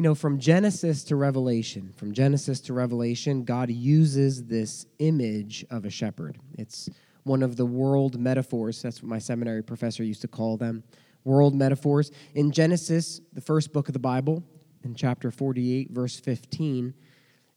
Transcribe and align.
you 0.00 0.02
know, 0.02 0.14
from 0.14 0.38
Genesis 0.38 1.04
to 1.04 1.14
Revelation, 1.14 1.92
from 1.94 2.14
Genesis 2.14 2.58
to 2.60 2.72
Revelation, 2.72 3.44
God 3.44 3.70
uses 3.70 4.46
this 4.46 4.86
image 4.98 5.62
of 5.68 5.84
a 5.84 5.90
shepherd. 5.90 6.38
It's 6.56 6.88
one 7.24 7.42
of 7.42 7.56
the 7.56 7.66
world 7.66 8.18
metaphors. 8.18 8.80
That's 8.80 9.02
what 9.02 9.10
my 9.10 9.18
seminary 9.18 9.62
professor 9.62 10.02
used 10.02 10.22
to 10.22 10.26
call 10.26 10.56
them 10.56 10.84
world 11.24 11.54
metaphors. 11.54 12.12
In 12.34 12.50
Genesis, 12.50 13.20
the 13.34 13.42
first 13.42 13.74
book 13.74 13.88
of 13.88 13.92
the 13.92 13.98
Bible, 13.98 14.42
in 14.84 14.94
chapter 14.94 15.30
48, 15.30 15.90
verse 15.90 16.18
15, 16.18 16.94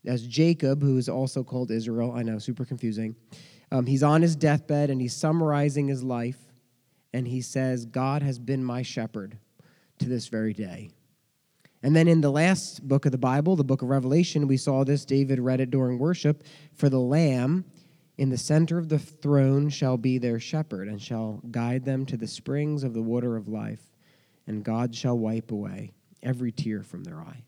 as 0.05 0.28
Jacob, 0.28 0.82
who 0.82 0.98
is 0.98 1.07
also 1.07 1.46
called 1.46 1.71
Israel, 1.71 2.12
I 2.12 2.23
know, 2.23 2.39
super 2.39 2.66
confusing, 2.66 3.16
um, 3.71 3.86
he's 3.86 4.04
on 4.04 4.21
his 4.21 4.36
deathbed 4.36 4.89
and 4.89 5.00
he's 5.00 5.16
summarizing 5.16 5.88
his 5.88 6.04
life, 6.04 6.52
and 7.14 7.25
he 7.25 7.39
says, 7.39 7.86
God 7.86 8.21
has 8.21 8.38
been 8.38 8.66
my 8.66 8.82
shepherd 8.82 9.38
to 10.00 10.10
this 10.10 10.28
very 10.28 10.52
day. 10.52 10.89
And 11.84 11.93
then 11.93 12.07
in 12.07 12.21
the 12.21 12.31
last 12.31 12.88
book 12.88 13.05
of 13.05 13.11
the 13.11 13.18
Bible, 13.18 13.57
the 13.57 13.63
book 13.63 13.81
of 13.81 13.89
Revelation, 13.89 14.48
we 14.48 14.55
saw 14.55 14.85
this. 14.85 15.03
David 15.03 15.39
read 15.39 15.59
it 15.59 15.70
during 15.70 15.99
worship. 15.99 16.44
For 16.73 16.89
the 16.89 16.99
Lamb 16.99 17.66
in 18.17 18.30
the 18.30 18.38
center 18.38 18.77
of 18.77 18.88
the 18.88 18.99
throne 18.99 19.70
shall 19.70 19.98
be 19.98 20.17
their 20.17 20.39
shepherd, 20.39 20.88
and 20.88 21.02
shall 21.02 21.41
guide 21.52 21.84
them 21.84 22.05
to 22.05 22.16
the 22.16 22.27
springs 22.27 22.84
of 22.84 22.94
the 22.94 23.02
water 23.02 23.35
of 23.35 23.49
life, 23.49 23.81
and 24.48 24.63
God 24.63 24.95
shall 24.95 25.17
wipe 25.17 25.52
away 25.52 25.91
every 26.22 26.52
tear 26.52 26.84
from 26.84 27.03
their 27.03 27.20
eye. 27.20 27.44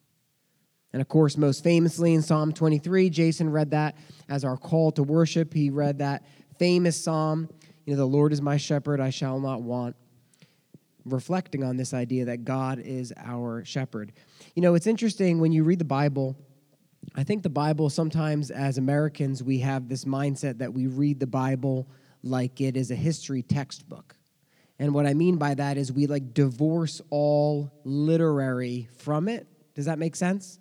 And 0.91 1.01
of 1.01 1.07
course, 1.07 1.37
most 1.37 1.63
famously 1.63 2.13
in 2.13 2.21
Psalm 2.21 2.51
23, 2.51 3.09
Jason 3.09 3.49
read 3.49 3.71
that 3.71 3.95
as 4.27 4.43
our 4.43 4.57
call 4.57 4.91
to 4.93 5.03
worship. 5.03 5.53
He 5.53 5.69
read 5.69 5.99
that 5.99 6.25
famous 6.57 7.01
psalm, 7.01 7.49
you 7.85 7.93
know, 7.93 7.97
the 7.97 8.05
Lord 8.05 8.33
is 8.33 8.41
my 8.41 8.57
shepherd, 8.57 8.99
I 8.99 9.11
shall 9.11 9.39
not 9.39 9.61
want 9.61 9.95
reflecting 11.05 11.63
on 11.63 11.77
this 11.77 11.93
idea 11.93 12.25
that 12.25 12.43
God 12.43 12.79
is 12.79 13.13
our 13.17 13.63
shepherd. 13.63 14.11
You 14.55 14.61
know, 14.61 14.75
it's 14.75 14.87
interesting 14.87 15.39
when 15.39 15.51
you 15.51 15.63
read 15.63 15.79
the 15.79 15.85
Bible. 15.85 16.35
I 17.15 17.23
think 17.23 17.43
the 17.43 17.49
Bible, 17.49 17.89
sometimes 17.89 18.51
as 18.51 18.77
Americans, 18.77 19.43
we 19.43 19.59
have 19.59 19.87
this 19.87 20.05
mindset 20.05 20.57
that 20.57 20.73
we 20.73 20.87
read 20.87 21.19
the 21.19 21.27
Bible 21.27 21.87
like 22.23 22.59
it 22.59 22.75
is 22.75 22.89
a 22.89 22.95
history 22.95 23.43
textbook. 23.43 24.15
And 24.79 24.93
what 24.93 25.05
I 25.05 25.13
mean 25.13 25.37
by 25.37 25.53
that 25.53 25.77
is 25.77 25.91
we 25.91 26.07
like 26.07 26.33
divorce 26.33 27.01
all 27.09 27.71
literary 27.83 28.89
from 28.97 29.29
it. 29.29 29.47
Does 29.75 29.85
that 29.85 29.99
make 29.99 30.15
sense? 30.15 30.59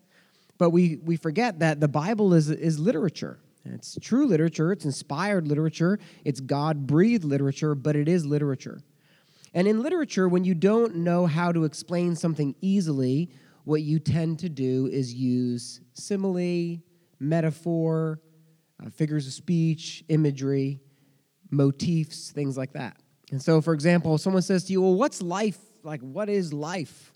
But 0.59 0.71
we, 0.71 0.97
we 0.97 1.17
forget 1.17 1.59
that 1.61 1.81
the 1.81 1.89
Bible 1.89 2.35
is, 2.35 2.49
is 2.51 2.79
literature. 2.79 3.41
It's 3.65 3.99
true 4.01 4.27
literature, 4.27 4.73
it's 4.73 4.85
inspired 4.85 5.49
literature, 5.49 5.99
it's 6.23 6.41
God 6.41 6.87
breathed 6.87 7.25
literature, 7.25 7.75
but 7.75 7.97
it 7.97 8.09
is 8.09 8.27
literature. 8.27 8.83
And 9.55 9.69
in 9.69 9.83
literature, 9.83 10.29
when 10.29 10.45
you 10.45 10.55
don't 10.55 10.97
know 10.97 11.27
how 11.27 11.53
to 11.53 11.65
explain 11.65 12.17
something 12.17 12.57
easily, 12.61 13.31
what 13.63 13.83
you 13.83 14.01
tend 14.01 14.41
to 14.41 14.49
do 14.49 14.89
is 14.89 15.15
use 15.15 15.81
simile, 15.95 16.79
metaphor, 17.21 18.21
uh, 18.85 18.91
figures 18.91 19.29
of 19.29 19.33
speech, 19.33 20.05
imagery, 20.09 20.81
motifs, 21.51 22.33
things 22.33 22.59
like 22.59 22.73
that. 22.73 22.97
And 23.31 23.41
so, 23.41 23.61
for 23.61 23.73
example, 23.73 24.19
someone 24.19 24.43
says 24.43 24.65
to 24.65 24.73
you, 24.73 24.83
Well, 24.83 24.95
what's 24.95 25.23
life? 25.23 25.59
Like, 25.85 26.01
what 26.01 26.29
is 26.29 26.53
life? 26.53 27.13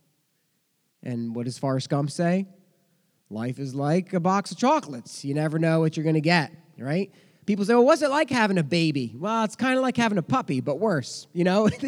And 1.02 1.34
what 1.34 1.44
does 1.44 1.58
Forrest 1.58 1.88
Gump 1.88 2.10
say? 2.10 2.46
Life 3.30 3.58
is 3.58 3.74
like 3.74 4.14
a 4.14 4.20
box 4.20 4.52
of 4.52 4.58
chocolates. 4.58 5.24
You 5.24 5.34
never 5.34 5.58
know 5.58 5.80
what 5.80 5.96
you're 5.96 6.04
going 6.04 6.14
to 6.14 6.20
get, 6.20 6.52
right? 6.78 7.12
People 7.46 7.64
say, 7.64 7.74
Well, 7.74 7.84
what's 7.84 8.02
it 8.02 8.10
like 8.10 8.30
having 8.30 8.58
a 8.58 8.62
baby? 8.62 9.14
Well, 9.16 9.44
it's 9.44 9.56
kind 9.56 9.76
of 9.76 9.82
like 9.82 9.96
having 9.96 10.18
a 10.18 10.22
puppy, 10.22 10.60
but 10.60 10.78
worse, 10.78 11.26
you 11.32 11.44
know? 11.44 11.68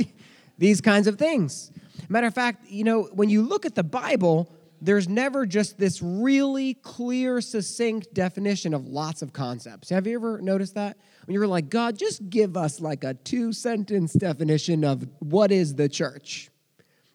these 0.60 0.80
kinds 0.80 1.08
of 1.08 1.18
things. 1.18 1.72
Matter 2.08 2.28
of 2.28 2.34
fact, 2.34 2.68
you 2.68 2.84
know, 2.84 3.04
when 3.14 3.30
you 3.30 3.42
look 3.42 3.64
at 3.64 3.74
the 3.74 3.82
Bible, 3.82 4.52
there's 4.80 5.08
never 5.08 5.46
just 5.46 5.78
this 5.78 6.00
really 6.02 6.74
clear, 6.74 7.40
succinct 7.40 8.12
definition 8.12 8.74
of 8.74 8.86
lots 8.86 9.22
of 9.22 9.32
concepts. 9.32 9.88
Have 9.88 10.06
you 10.06 10.14
ever 10.14 10.40
noticed 10.40 10.74
that? 10.74 10.98
When 11.24 11.34
you 11.34 11.40
were 11.40 11.46
like, 11.46 11.70
God, 11.70 11.98
just 11.98 12.28
give 12.28 12.56
us 12.56 12.78
like 12.78 13.04
a 13.04 13.14
two 13.14 13.52
sentence 13.52 14.12
definition 14.12 14.84
of 14.84 15.08
what 15.18 15.50
is 15.50 15.74
the 15.74 15.88
church. 15.88 16.50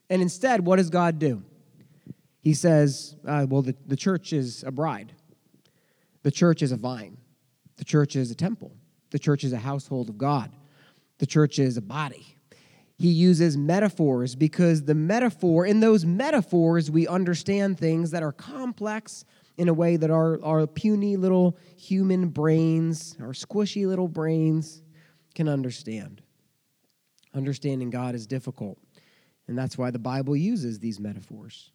And 0.09 0.21
instead, 0.21 0.65
what 0.65 0.77
does 0.77 0.89
God 0.89 1.19
do? 1.19 1.43
He 2.41 2.53
says, 2.53 3.15
uh, 3.27 3.45
well, 3.47 3.61
the, 3.61 3.75
the 3.85 3.95
church 3.95 4.33
is 4.33 4.63
a 4.63 4.71
bride, 4.71 5.13
the 6.23 6.31
church 6.31 6.61
is 6.61 6.71
a 6.71 6.77
vine, 6.77 7.17
the 7.77 7.85
church 7.85 8.15
is 8.15 8.31
a 8.31 8.35
temple, 8.35 8.71
the 9.11 9.19
church 9.19 9.43
is 9.43 9.53
a 9.53 9.57
household 9.57 10.09
of 10.09 10.17
God, 10.17 10.51
the 11.19 11.25
church 11.25 11.59
is 11.59 11.77
a 11.77 11.81
body 11.81 12.34
he 12.97 13.09
uses 13.09 13.57
metaphors 13.57 14.35
because 14.35 14.83
the 14.83 14.95
metaphor, 14.95 15.65
in 15.65 15.81
those 15.81 16.05
metaphors, 16.05 16.89
we 16.89 17.07
understand 17.07 17.77
things 17.77 18.11
that 18.11 18.23
are 18.23 18.31
complex 18.31 19.25
in 19.57 19.67
a 19.67 19.73
way 19.73 19.97
that 19.97 20.09
our, 20.09 20.41
our 20.43 20.65
puny 20.65 21.17
little 21.17 21.57
human 21.77 22.29
brains, 22.29 23.17
our 23.19 23.33
squishy 23.33 23.85
little 23.85 24.07
brains, 24.07 24.81
can 25.33 25.49
understand. 25.49 26.21
Understanding 27.33 27.89
God 27.89 28.15
is 28.15 28.25
difficult, 28.25 28.77
and 29.47 29.57
that's 29.57 29.77
why 29.77 29.91
the 29.91 29.99
Bible 29.99 30.35
uses 30.35 30.79
these 30.79 30.99
metaphors. 30.99 31.71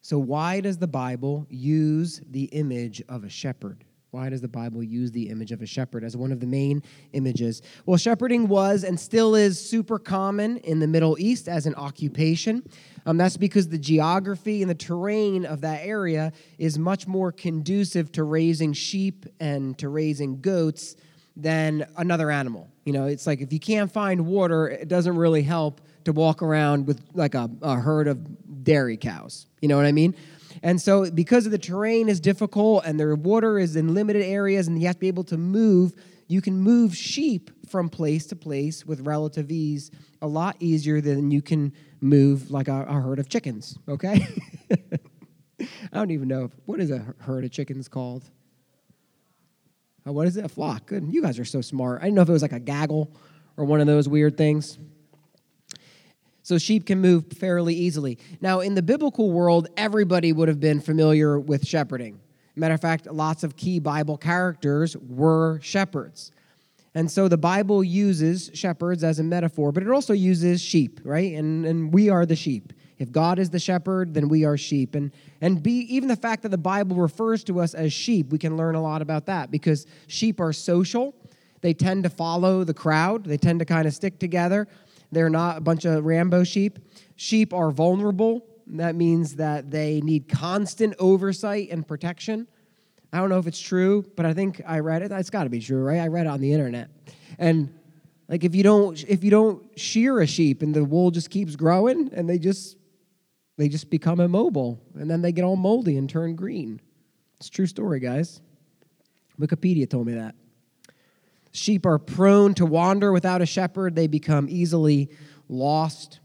So, 0.00 0.18
why 0.18 0.60
does 0.60 0.78
the 0.78 0.86
Bible 0.86 1.46
use 1.48 2.20
the 2.28 2.44
image 2.44 3.02
of 3.08 3.24
a 3.24 3.28
shepherd? 3.28 3.84
Why 4.12 4.28
does 4.28 4.42
the 4.42 4.48
Bible 4.48 4.82
use 4.82 5.10
the 5.10 5.30
image 5.30 5.52
of 5.52 5.62
a 5.62 5.66
shepherd 5.66 6.04
as 6.04 6.18
one 6.18 6.32
of 6.32 6.40
the 6.40 6.46
main 6.46 6.82
images? 7.14 7.62
Well, 7.86 7.96
shepherding 7.96 8.46
was 8.46 8.84
and 8.84 9.00
still 9.00 9.34
is 9.34 9.58
super 9.58 9.98
common 9.98 10.58
in 10.58 10.80
the 10.80 10.86
Middle 10.86 11.16
East 11.18 11.48
as 11.48 11.64
an 11.64 11.74
occupation. 11.76 12.62
Um, 13.06 13.16
that's 13.16 13.38
because 13.38 13.68
the 13.68 13.78
geography 13.78 14.60
and 14.60 14.70
the 14.70 14.74
terrain 14.74 15.46
of 15.46 15.62
that 15.62 15.80
area 15.82 16.34
is 16.58 16.78
much 16.78 17.06
more 17.06 17.32
conducive 17.32 18.12
to 18.12 18.24
raising 18.24 18.74
sheep 18.74 19.24
and 19.40 19.78
to 19.78 19.88
raising 19.88 20.42
goats 20.42 20.94
than 21.34 21.86
another 21.96 22.30
animal. 22.30 22.68
You 22.84 22.92
know, 22.92 23.06
it's 23.06 23.26
like 23.26 23.40
if 23.40 23.50
you 23.50 23.60
can't 23.60 23.90
find 23.90 24.26
water, 24.26 24.68
it 24.68 24.88
doesn't 24.88 25.16
really 25.16 25.42
help 25.42 25.80
to 26.04 26.12
walk 26.12 26.42
around 26.42 26.86
with 26.86 27.00
like 27.14 27.34
a, 27.34 27.48
a 27.62 27.76
herd 27.76 28.08
of 28.08 28.62
dairy 28.62 28.98
cows. 28.98 29.46
You 29.62 29.68
know 29.68 29.76
what 29.76 29.86
I 29.86 29.92
mean? 29.92 30.14
And 30.62 30.80
so, 30.80 31.10
because 31.10 31.46
of 31.46 31.52
the 31.52 31.58
terrain 31.58 32.08
is 32.08 32.20
difficult 32.20 32.84
and 32.84 32.98
the 32.98 33.14
water 33.16 33.58
is 33.58 33.76
in 33.76 33.94
limited 33.94 34.24
areas 34.24 34.68
and 34.68 34.80
you 34.80 34.86
have 34.86 34.96
to 34.96 35.00
be 35.00 35.08
able 35.08 35.24
to 35.24 35.36
move, 35.36 35.94
you 36.28 36.40
can 36.40 36.58
move 36.58 36.96
sheep 36.96 37.50
from 37.68 37.88
place 37.88 38.26
to 38.26 38.36
place 38.36 38.86
with 38.86 39.00
relative 39.00 39.50
ease 39.50 39.90
a 40.20 40.26
lot 40.26 40.56
easier 40.60 41.00
than 41.00 41.30
you 41.30 41.42
can 41.42 41.72
move 42.00 42.50
like 42.50 42.68
a, 42.68 42.84
a 42.88 42.94
herd 42.94 43.18
of 43.18 43.28
chickens, 43.28 43.78
okay? 43.88 44.26
I 45.60 45.66
don't 45.92 46.10
even 46.10 46.28
know. 46.28 46.50
What 46.66 46.80
is 46.80 46.90
a 46.90 47.14
herd 47.18 47.44
of 47.44 47.50
chickens 47.50 47.88
called? 47.88 48.24
Oh, 50.06 50.12
what 50.12 50.26
is 50.26 50.36
it? 50.36 50.44
A 50.44 50.48
flock. 50.48 50.86
Good. 50.86 51.12
You 51.12 51.22
guys 51.22 51.38
are 51.38 51.44
so 51.44 51.60
smart. 51.60 52.00
I 52.00 52.04
didn't 52.04 52.16
know 52.16 52.22
if 52.22 52.28
it 52.28 52.32
was 52.32 52.42
like 52.42 52.52
a 52.52 52.60
gaggle 52.60 53.14
or 53.56 53.64
one 53.64 53.80
of 53.80 53.86
those 53.86 54.08
weird 54.08 54.36
things. 54.36 54.78
So 56.42 56.58
sheep 56.58 56.86
can 56.86 57.00
move 57.00 57.26
fairly 57.32 57.74
easily. 57.74 58.18
Now, 58.40 58.60
in 58.60 58.74
the 58.74 58.82
biblical 58.82 59.30
world, 59.30 59.68
everybody 59.76 60.32
would 60.32 60.48
have 60.48 60.60
been 60.60 60.80
familiar 60.80 61.38
with 61.38 61.66
shepherding. 61.66 62.20
Matter 62.56 62.74
of 62.74 62.80
fact, 62.80 63.06
lots 63.06 63.44
of 63.44 63.56
key 63.56 63.78
Bible 63.78 64.18
characters 64.18 64.96
were 64.96 65.60
shepherds. 65.60 66.32
And 66.94 67.10
so 67.10 67.26
the 67.28 67.38
Bible 67.38 67.82
uses 67.82 68.50
shepherds 68.52 69.02
as 69.02 69.18
a 69.18 69.22
metaphor, 69.22 69.72
but 69.72 69.82
it 69.82 69.88
also 69.88 70.12
uses 70.12 70.60
sheep, 70.60 71.00
right? 71.04 71.32
And, 71.32 71.64
and 71.64 71.92
we 71.92 72.10
are 72.10 72.26
the 72.26 72.36
sheep. 72.36 72.72
If 72.98 73.10
God 73.10 73.38
is 73.38 73.50
the 73.50 73.58
shepherd, 73.58 74.12
then 74.12 74.28
we 74.28 74.44
are 74.44 74.58
sheep. 74.58 74.94
And, 74.94 75.10
and 75.40 75.62
be, 75.62 75.72
even 75.94 76.08
the 76.08 76.16
fact 76.16 76.42
that 76.42 76.50
the 76.50 76.58
Bible 76.58 76.96
refers 76.96 77.42
to 77.44 77.60
us 77.60 77.72
as 77.74 77.92
sheep, 77.92 78.30
we 78.30 78.38
can 78.38 78.56
learn 78.56 78.74
a 78.74 78.82
lot 78.82 79.00
about 79.00 79.26
that 79.26 79.50
because 79.50 79.86
sheep 80.06 80.38
are 80.38 80.52
social. 80.52 81.14
They 81.62 81.72
tend 81.72 82.04
to 82.04 82.10
follow 82.10 82.62
the 82.62 82.74
crowd, 82.74 83.24
they 83.24 83.38
tend 83.38 83.60
to 83.60 83.64
kind 83.64 83.86
of 83.86 83.94
stick 83.94 84.18
together. 84.18 84.68
They're 85.12 85.30
not 85.30 85.58
a 85.58 85.60
bunch 85.60 85.84
of 85.84 86.04
Rambo 86.04 86.42
sheep. 86.42 86.78
Sheep 87.16 87.52
are 87.52 87.70
vulnerable. 87.70 88.46
That 88.66 88.94
means 88.94 89.36
that 89.36 89.70
they 89.70 90.00
need 90.00 90.28
constant 90.28 90.94
oversight 90.98 91.68
and 91.70 91.86
protection. 91.86 92.48
I 93.12 93.18
don't 93.18 93.28
know 93.28 93.38
if 93.38 93.46
it's 93.46 93.60
true, 93.60 94.04
but 94.16 94.24
I 94.24 94.32
think 94.32 94.62
I 94.66 94.78
read 94.78 95.02
it. 95.02 95.12
It's 95.12 95.28
got 95.28 95.44
to 95.44 95.50
be 95.50 95.60
true, 95.60 95.82
right? 95.82 96.00
I 96.00 96.08
read 96.08 96.26
it 96.26 96.30
on 96.30 96.40
the 96.40 96.52
internet. 96.52 96.88
And 97.38 97.78
like 98.28 98.42
if 98.42 98.54
you 98.54 98.62
don't 98.62 99.04
if 99.06 99.22
you 99.22 99.30
don't 99.30 99.78
shear 99.78 100.20
a 100.20 100.26
sheep 100.26 100.62
and 100.62 100.74
the 100.74 100.82
wool 100.82 101.10
just 101.10 101.28
keeps 101.28 101.54
growing 101.54 102.10
and 102.14 102.28
they 102.28 102.38
just 102.38 102.78
they 103.58 103.68
just 103.68 103.90
become 103.90 104.20
immobile 104.20 104.80
and 104.94 105.10
then 105.10 105.20
they 105.20 105.32
get 105.32 105.44
all 105.44 105.56
moldy 105.56 105.98
and 105.98 106.08
turn 106.08 106.34
green. 106.34 106.80
It's 107.38 107.50
true 107.50 107.66
story, 107.66 108.00
guys. 108.00 108.40
Wikipedia 109.38 109.88
told 109.88 110.06
me 110.06 110.14
that. 110.14 110.34
Sheep 111.52 111.84
are 111.86 111.98
prone 111.98 112.54
to 112.54 112.66
wander 112.66 113.12
without 113.12 113.42
a 113.42 113.46
shepherd, 113.46 113.94
they 113.94 114.06
become 114.06 114.48
easily 114.48 115.10
lost. 115.48 116.20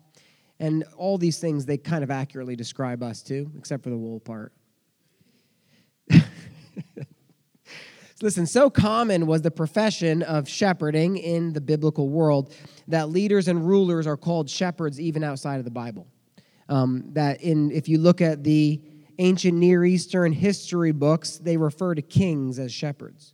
And 0.60 0.86
all 0.98 1.18
these 1.18 1.38
things 1.40 1.66
they 1.66 1.78
kind 1.78 2.04
of 2.04 2.10
accurately 2.10 2.56
describe 2.56 3.04
us 3.04 3.22
too, 3.22 3.52
except 3.58 3.84
for 3.84 3.90
the 3.90 3.98
wool 3.98 4.20
part. 4.20 4.54
Listen, 8.22 8.48
so 8.48 8.70
common 8.70 9.28
was 9.28 9.44
the 9.44 9.52
profession 9.52 10.24
of 10.24 10.50
shepherding 10.50 11.18
in 11.18 11.54
the 11.54 11.62
biblical 11.62 12.10
world 12.10 12.54
that 12.88 13.10
leaders 13.10 13.48
and 13.48 13.68
rulers 13.68 14.08
are 14.08 14.18
called 14.18 14.50
shepherds 14.50 15.00
even 15.00 15.24
outside 15.24 15.58
of 15.58 15.66
the 15.66 15.72
Bible. 15.72 16.08
Um, 16.70 17.04
that 17.14 17.42
in, 17.42 17.70
if 17.72 17.88
you 17.88 18.00
look 18.00 18.20
at 18.22 18.44
the 18.44 18.82
ancient 19.20 19.58
Near 19.58 19.86
Eastern 19.86 20.34
history 20.34 20.92
books, 20.92 21.38
they 21.38 21.58
refer 21.58 21.94
to 21.96 22.02
kings 22.02 22.60
as 22.60 22.72
shepherds. 22.72 23.34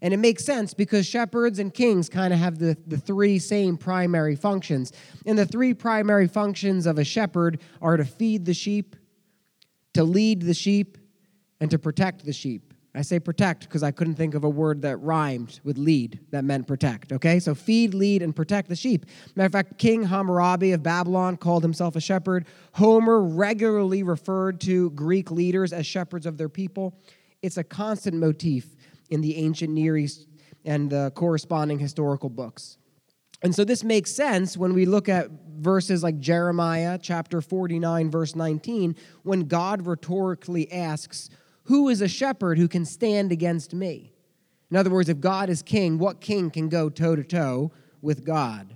And 0.00 0.14
it 0.14 0.18
makes 0.18 0.44
sense 0.44 0.74
because 0.74 1.06
shepherds 1.06 1.58
and 1.58 1.74
kings 1.74 2.08
kind 2.08 2.32
of 2.32 2.38
have 2.38 2.58
the, 2.58 2.76
the 2.86 2.98
three 2.98 3.38
same 3.38 3.76
primary 3.76 4.36
functions. 4.36 4.92
And 5.26 5.38
the 5.38 5.46
three 5.46 5.74
primary 5.74 6.28
functions 6.28 6.86
of 6.86 6.98
a 6.98 7.04
shepherd 7.04 7.60
are 7.82 7.96
to 7.96 8.04
feed 8.04 8.44
the 8.44 8.54
sheep, 8.54 8.94
to 9.94 10.04
lead 10.04 10.42
the 10.42 10.54
sheep, 10.54 10.98
and 11.60 11.70
to 11.70 11.78
protect 11.78 12.24
the 12.24 12.32
sheep. 12.32 12.74
I 12.94 13.02
say 13.02 13.20
protect 13.20 13.64
because 13.64 13.82
I 13.82 13.90
couldn't 13.90 14.14
think 14.14 14.34
of 14.34 14.44
a 14.44 14.48
word 14.48 14.82
that 14.82 14.96
rhymed 14.98 15.60
with 15.62 15.78
lead 15.78 16.18
that 16.30 16.44
meant 16.44 16.66
protect. 16.66 17.12
Okay, 17.12 17.38
so 17.38 17.54
feed, 17.54 17.94
lead, 17.94 18.22
and 18.22 18.34
protect 18.34 18.68
the 18.68 18.76
sheep. 18.76 19.06
Matter 19.36 19.46
of 19.46 19.52
fact, 19.52 19.78
King 19.78 20.04
Hammurabi 20.04 20.72
of 20.72 20.82
Babylon 20.82 21.36
called 21.36 21.62
himself 21.62 21.96
a 21.96 22.00
shepherd. 22.00 22.46
Homer 22.72 23.20
regularly 23.22 24.02
referred 24.02 24.60
to 24.62 24.90
Greek 24.90 25.30
leaders 25.30 25.72
as 25.72 25.86
shepherds 25.86 26.26
of 26.26 26.38
their 26.38 26.48
people. 26.48 26.98
It's 27.42 27.56
a 27.56 27.62
constant 27.62 28.16
motif 28.16 28.74
in 29.10 29.20
the 29.20 29.36
ancient 29.36 29.72
Near 29.72 29.96
East 29.96 30.26
and 30.64 30.90
the 30.90 31.12
corresponding 31.14 31.78
historical 31.78 32.28
books. 32.28 32.78
And 33.42 33.54
so 33.54 33.64
this 33.64 33.84
makes 33.84 34.10
sense 34.10 34.56
when 34.56 34.74
we 34.74 34.84
look 34.84 35.08
at 35.08 35.28
verses 35.56 36.02
like 36.02 36.18
Jeremiah 36.18 36.98
chapter 37.00 37.40
49, 37.40 38.10
verse 38.10 38.34
19, 38.34 38.96
when 39.22 39.40
God 39.42 39.86
rhetorically 39.86 40.70
asks, 40.72 41.30
Who 41.64 41.88
is 41.88 42.02
a 42.02 42.08
shepherd 42.08 42.58
who 42.58 42.68
can 42.68 42.84
stand 42.84 43.30
against 43.30 43.72
me? 43.72 44.12
In 44.70 44.76
other 44.76 44.90
words, 44.90 45.08
if 45.08 45.20
God 45.20 45.48
is 45.48 45.62
king, 45.62 45.98
what 45.98 46.20
king 46.20 46.50
can 46.50 46.68
go 46.68 46.90
toe 46.90 47.16
to 47.16 47.22
toe 47.22 47.72
with 48.02 48.24
God? 48.24 48.74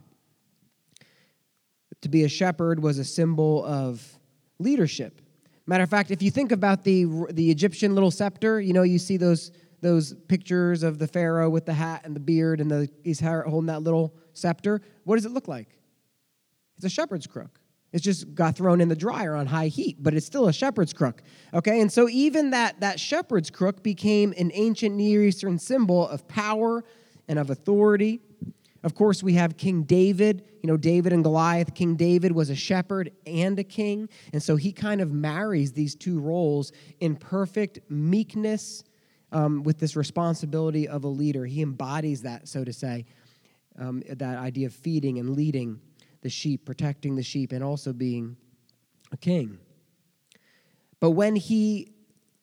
To 2.02 2.08
be 2.08 2.24
a 2.24 2.28
shepherd 2.28 2.82
was 2.82 2.98
a 2.98 3.04
symbol 3.04 3.64
of 3.64 4.18
leadership. 4.58 5.20
Matter 5.66 5.84
of 5.84 5.90
fact, 5.90 6.10
if 6.10 6.22
you 6.22 6.30
think 6.30 6.50
about 6.50 6.82
the, 6.82 7.06
the 7.30 7.50
Egyptian 7.50 7.94
little 7.94 8.10
scepter, 8.10 8.60
you 8.60 8.72
know, 8.72 8.82
you 8.82 8.98
see 8.98 9.16
those 9.16 9.52
those 9.82 10.14
pictures 10.28 10.82
of 10.82 10.98
the 10.98 11.06
Pharaoh 11.06 11.50
with 11.50 11.66
the 11.66 11.74
hat 11.74 12.02
and 12.04 12.16
the 12.16 12.20
beard 12.20 12.60
and 12.60 12.70
the, 12.70 12.88
he's 13.02 13.20
holding 13.20 13.66
that 13.66 13.82
little 13.82 14.14
scepter. 14.32 14.80
What 15.04 15.16
does 15.16 15.26
it 15.26 15.32
look 15.32 15.48
like? 15.48 15.76
It's 16.76 16.86
a 16.86 16.88
shepherd's 16.88 17.26
crook. 17.26 17.60
It's 17.92 18.02
just 18.02 18.34
got 18.34 18.56
thrown 18.56 18.80
in 18.80 18.88
the 18.88 18.96
dryer 18.96 19.34
on 19.34 19.46
high 19.46 19.66
heat, 19.66 19.98
but 20.00 20.14
it's 20.14 20.24
still 20.24 20.48
a 20.48 20.52
shepherd's 20.52 20.94
crook. 20.94 21.22
Okay, 21.52 21.80
and 21.80 21.92
so 21.92 22.08
even 22.08 22.50
that, 22.50 22.80
that 22.80 22.98
shepherd's 22.98 23.50
crook 23.50 23.82
became 23.82 24.32
an 24.38 24.50
ancient 24.54 24.94
Near 24.94 25.24
Eastern 25.24 25.58
symbol 25.58 26.08
of 26.08 26.26
power 26.26 26.84
and 27.28 27.38
of 27.38 27.50
authority. 27.50 28.20
Of 28.82 28.94
course, 28.94 29.22
we 29.22 29.34
have 29.34 29.56
King 29.56 29.82
David. 29.82 30.44
You 30.62 30.68
know, 30.68 30.76
David 30.76 31.12
and 31.12 31.22
Goliath. 31.22 31.74
King 31.74 31.96
David 31.96 32.32
was 32.32 32.50
a 32.50 32.54
shepherd 32.54 33.12
and 33.26 33.58
a 33.58 33.64
king. 33.64 34.08
And 34.32 34.42
so 34.42 34.56
he 34.56 34.72
kind 34.72 35.00
of 35.00 35.12
marries 35.12 35.72
these 35.72 35.94
two 35.94 36.18
roles 36.18 36.72
in 37.00 37.16
perfect 37.16 37.78
meekness 37.90 38.84
um, 39.32 39.62
with 39.62 39.78
this 39.78 39.96
responsibility 39.96 40.86
of 40.86 41.04
a 41.04 41.08
leader. 41.08 41.44
He 41.44 41.62
embodies 41.62 42.22
that, 42.22 42.46
so 42.46 42.64
to 42.64 42.72
say, 42.72 43.06
um, 43.78 44.02
that 44.08 44.38
idea 44.38 44.66
of 44.66 44.74
feeding 44.74 45.18
and 45.18 45.30
leading 45.30 45.80
the 46.20 46.28
sheep, 46.28 46.64
protecting 46.64 47.16
the 47.16 47.22
sheep, 47.22 47.52
and 47.52 47.64
also 47.64 47.92
being 47.92 48.36
a 49.10 49.16
king. 49.16 49.58
But 51.00 51.10
when 51.10 51.34
he 51.34 51.92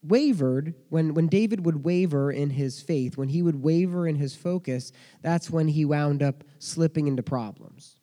wavered, 0.03 0.73
when, 0.89 1.13
when 1.13 1.27
David 1.27 1.65
would 1.65 1.83
waver 1.83 2.31
in 2.31 2.49
his 2.49 2.81
faith, 2.81 3.17
when 3.17 3.29
he 3.29 3.41
would 3.41 3.61
waver 3.61 4.07
in 4.07 4.15
his 4.15 4.35
focus, 4.35 4.91
that's 5.21 5.49
when 5.49 5.67
he 5.67 5.85
wound 5.85 6.23
up 6.23 6.43
slipping 6.57 7.07
into 7.07 7.23
problems. 7.23 7.98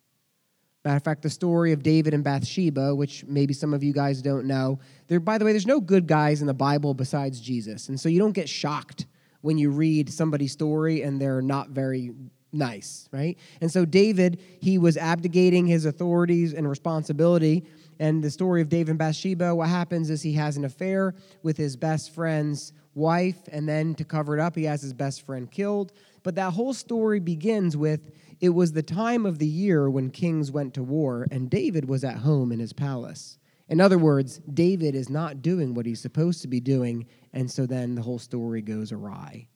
Matter 0.87 0.95
of 0.95 1.03
fact, 1.03 1.21
the 1.21 1.29
story 1.29 1.73
of 1.73 1.83
David 1.83 2.13
and 2.13 2.23
Bathsheba, 2.23 2.95
which 2.95 3.25
maybe 3.25 3.53
some 3.53 3.73
of 3.73 3.83
you 3.83 3.91
guys 3.91 4.21
don't 4.21 4.45
know, 4.45 4.79
there, 5.09 5.19
by 5.19 5.37
the 5.37 5.43
way, 5.43 5.51
there's 5.51 5.67
no 5.67 5.81
good 5.81 6.07
guys 6.07 6.39
in 6.39 6.47
the 6.47 6.53
Bible 6.53 6.93
besides 6.93 7.41
Jesus. 7.41 7.89
And 7.89 7.99
so 7.99 8.07
you 8.07 8.19
don't 8.19 8.31
get 8.31 8.47
shocked 8.47 9.05
when 9.41 9.57
you 9.57 9.69
read 9.69 10.09
somebody's 10.09 10.53
story 10.53 11.01
and 11.01 11.19
they're 11.19 11.41
not 11.41 11.71
very 11.71 12.11
nice, 12.53 13.09
right? 13.11 13.37
And 13.59 13.69
so 13.69 13.83
David, 13.83 14.41
he 14.61 14.77
was 14.77 14.95
abdicating 14.95 15.67
his 15.67 15.83
authorities 15.83 16.53
and 16.53 16.69
responsibility. 16.69 17.65
And 17.99 18.23
the 18.23 18.31
story 18.31 18.61
of 18.61 18.69
David 18.69 18.91
and 18.91 18.97
Bathsheba, 18.97 19.53
what 19.53 19.67
happens 19.67 20.09
is 20.09 20.21
he 20.21 20.31
has 20.35 20.55
an 20.55 20.63
affair 20.63 21.15
with 21.43 21.57
his 21.57 21.75
best 21.75 22.15
friend's 22.15 22.71
wife, 22.95 23.39
and 23.51 23.67
then 23.67 23.93
to 23.95 24.05
cover 24.05 24.37
it 24.37 24.39
up, 24.39 24.55
he 24.55 24.63
has 24.63 24.81
his 24.81 24.93
best 24.93 25.25
friend 25.25 25.51
killed. 25.51 25.91
But 26.23 26.35
that 26.35 26.53
whole 26.53 26.73
story 26.73 27.19
begins 27.19 27.75
with 27.75 28.09
it 28.39 28.49
was 28.49 28.73
the 28.73 28.83
time 28.83 29.25
of 29.25 29.39
the 29.39 29.47
year 29.47 29.89
when 29.89 30.09
kings 30.09 30.51
went 30.51 30.73
to 30.75 30.83
war, 30.83 31.27
and 31.31 31.49
David 31.49 31.89
was 31.89 32.03
at 32.03 32.17
home 32.17 32.51
in 32.51 32.59
his 32.59 32.73
palace. 32.73 33.39
In 33.67 33.81
other 33.81 33.97
words, 33.97 34.39
David 34.53 34.95
is 34.95 35.09
not 35.09 35.41
doing 35.41 35.73
what 35.73 35.85
he's 35.85 35.99
supposed 35.99 36.41
to 36.43 36.47
be 36.47 36.59
doing, 36.59 37.07
and 37.33 37.49
so 37.49 37.65
then 37.65 37.95
the 37.95 38.01
whole 38.03 38.19
story 38.19 38.61
goes 38.61 38.91
awry. 38.91 39.47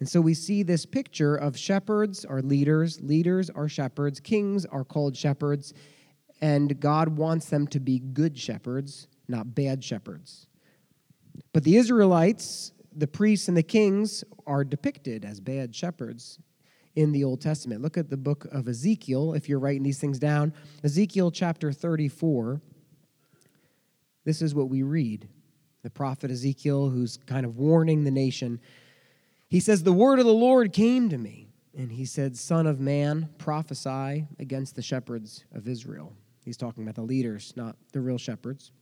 And 0.00 0.08
so 0.08 0.20
we 0.20 0.34
see 0.34 0.62
this 0.62 0.86
picture 0.86 1.34
of 1.34 1.56
shepherds 1.56 2.24
are 2.24 2.42
leaders, 2.42 3.00
leaders 3.00 3.50
are 3.50 3.68
shepherds, 3.68 4.20
kings 4.20 4.66
are 4.66 4.84
called 4.84 5.16
shepherds, 5.16 5.72
and 6.40 6.78
God 6.80 7.16
wants 7.16 7.46
them 7.46 7.66
to 7.68 7.80
be 7.80 7.98
good 7.98 8.38
shepherds, 8.38 9.08
not 9.28 9.54
bad 9.54 9.82
shepherds. 9.82 10.46
But 11.52 11.64
the 11.64 11.76
Israelites, 11.76 12.72
the 12.94 13.06
priests 13.06 13.48
and 13.48 13.56
the 13.56 13.62
kings, 13.62 14.22
are 14.46 14.64
depicted 14.64 15.24
as 15.24 15.40
bad 15.40 15.74
shepherds 15.74 16.38
in 16.98 17.12
the 17.12 17.22
Old 17.22 17.40
Testament. 17.40 17.80
Look 17.80 17.96
at 17.96 18.10
the 18.10 18.16
book 18.16 18.44
of 18.50 18.66
Ezekiel 18.66 19.32
if 19.34 19.48
you're 19.48 19.60
writing 19.60 19.84
these 19.84 20.00
things 20.00 20.18
down. 20.18 20.52
Ezekiel 20.82 21.30
chapter 21.30 21.70
34. 21.70 22.60
This 24.24 24.42
is 24.42 24.52
what 24.52 24.68
we 24.68 24.82
read. 24.82 25.28
The 25.84 25.90
prophet 25.90 26.28
Ezekiel, 26.28 26.90
who's 26.90 27.16
kind 27.18 27.46
of 27.46 27.56
warning 27.56 28.02
the 28.02 28.10
nation, 28.10 28.58
he 29.46 29.60
says, 29.60 29.84
The 29.84 29.92
word 29.92 30.18
of 30.18 30.24
the 30.24 30.32
Lord 30.32 30.72
came 30.72 31.08
to 31.10 31.18
me. 31.18 31.46
And 31.76 31.92
he 31.92 32.04
said, 32.04 32.36
Son 32.36 32.66
of 32.66 32.80
man, 32.80 33.28
prophesy 33.38 34.26
against 34.40 34.74
the 34.74 34.82
shepherds 34.82 35.44
of 35.54 35.68
Israel. 35.68 36.12
He's 36.44 36.56
talking 36.56 36.82
about 36.82 36.96
the 36.96 37.02
leaders, 37.02 37.52
not 37.54 37.76
the 37.92 38.00
real 38.00 38.18
shepherds. 38.18 38.72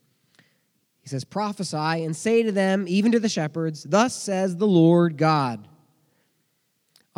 He 1.03 1.11
says, 1.11 1.23
Prophesy 1.23 1.77
and 1.77 2.17
say 2.17 2.43
to 2.43 2.51
them, 2.51 2.87
even 2.89 3.13
to 3.13 3.21
the 3.21 3.29
shepherds, 3.29 3.83
Thus 3.83 4.17
says 4.17 4.57
the 4.57 4.67
Lord 4.67 5.19
God. 5.19 5.69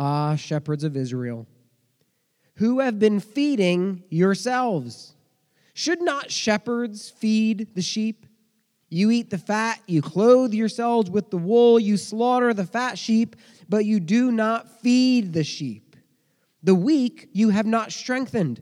Ah, 0.01 0.35
shepherds 0.35 0.85
of 0.85 0.95
Israel, 0.95 1.45
who 2.55 2.79
have 2.79 2.99
been 2.99 3.19
feeding 3.19 4.01
yourselves. 4.09 5.13
Should 5.73 6.01
not 6.01 6.31
shepherds 6.31 7.09
feed 7.09 7.67
the 7.75 7.81
sheep? 7.81 8.25
You 8.89 9.11
eat 9.11 9.29
the 9.29 9.37
fat, 9.37 9.81
you 9.87 10.01
clothe 10.01 10.53
yourselves 10.53 11.11
with 11.11 11.29
the 11.29 11.37
wool, 11.37 11.79
you 11.79 11.97
slaughter 11.97 12.53
the 12.53 12.65
fat 12.65 12.97
sheep, 12.97 13.35
but 13.67 13.83
you 13.85 13.99
do 13.99 14.31
not 14.31 14.81
feed 14.81 15.33
the 15.33 15.43
sheep. 15.43 15.97
The 16.63 16.75
weak 16.75 17.29
you 17.33 17.49
have 17.49 17.67
not 17.67 17.91
strengthened, 17.91 18.61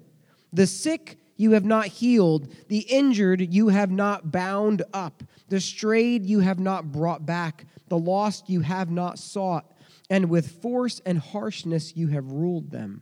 the 0.51 0.67
sick 0.67 1.17
you 1.38 1.51
have 1.51 1.65
not 1.65 1.85
healed, 1.85 2.51
the 2.67 2.79
injured 2.79 3.53
you 3.53 3.69
have 3.69 3.91
not 3.91 4.31
bound 4.31 4.81
up, 4.91 5.23
the 5.50 5.62
strayed 5.62 6.25
you 6.25 6.39
have 6.39 6.59
not 6.59 6.91
brought 6.91 7.25
back, 7.27 7.65
the 7.89 7.97
lost 7.97 8.50
you 8.50 8.62
have 8.62 8.89
not 8.89 9.19
sought 9.19 9.71
and 10.09 10.29
with 10.29 10.61
force 10.61 11.01
and 11.05 11.19
harshness 11.19 11.95
you 11.95 12.07
have 12.07 12.31
ruled 12.31 12.71
them. 12.71 13.01